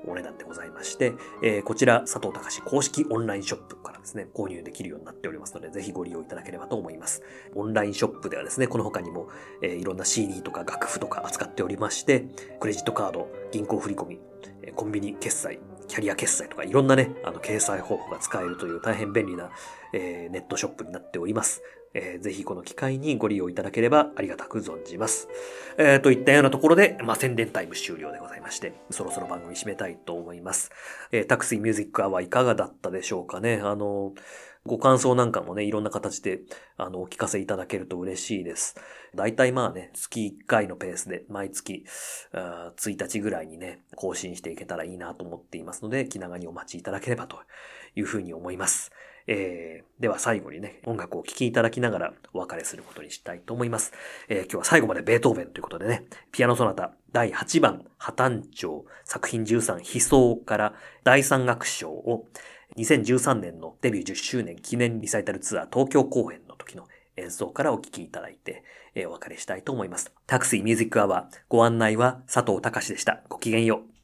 [0.07, 7.23] お値段でございまして、えー、こちら佐藤隆公式オンラインショップからですね、購入できるようになっておりますので、ぜひご利用いただければと思います。
[7.55, 9.29] オンラインショップではですね、この他にも、
[9.61, 12.25] えー、いろんな CD とか楽譜とか扱っておりまして、
[12.59, 14.19] クレジットカード、銀行振込、
[14.75, 19.49] コンビニ決済、キャリア決済とかいろんなね、あの、掲載方法が使えるという大変便利な、
[19.93, 21.61] えー、ネットショップになっております。
[21.95, 25.29] えー、ぜひこの機会にご利用いただければありがたく存じます。
[25.77, 30.71] えー、といったようなところで、まあ、宣伝タイム終了でございまして、そろそろ番組締めたいと思います。
[31.11, 33.61] えー、タクシーミュージックアワーいかがだったでしょうかね。
[33.63, 34.13] あの、
[34.65, 36.41] ご感想なんかもね、いろんな形で、
[36.77, 38.75] あの、お聞かせいただけると嬉しいです。
[39.13, 41.85] だいたいまあね、月1回のペースで、毎月、
[42.33, 47.37] 1日ぐらいにね、更新していけたらいいなと思っていますので、気長にお待ちいただければと
[47.95, 48.91] いうふうに思います。
[49.27, 53.91] えー、では最後にね、音楽を聴きいただきながらお別れすることにしたいと思います。
[54.29, 60.73] えー、今日は最後までベートーベンということでね、ピアノソナタ第8番破綻調作品13悲壮から
[61.03, 62.27] 第3楽章を
[62.77, 66.87] 2013年のデビュー10周年記念リサイタルツアー東京公演の時の
[67.17, 70.11] 演奏からお聴きいただいて、えー、お別れしたいと思います。
[70.27, 73.21] タクシーミュージックアワーご案内は佐藤隆でした。
[73.29, 73.94] ごきげんよう。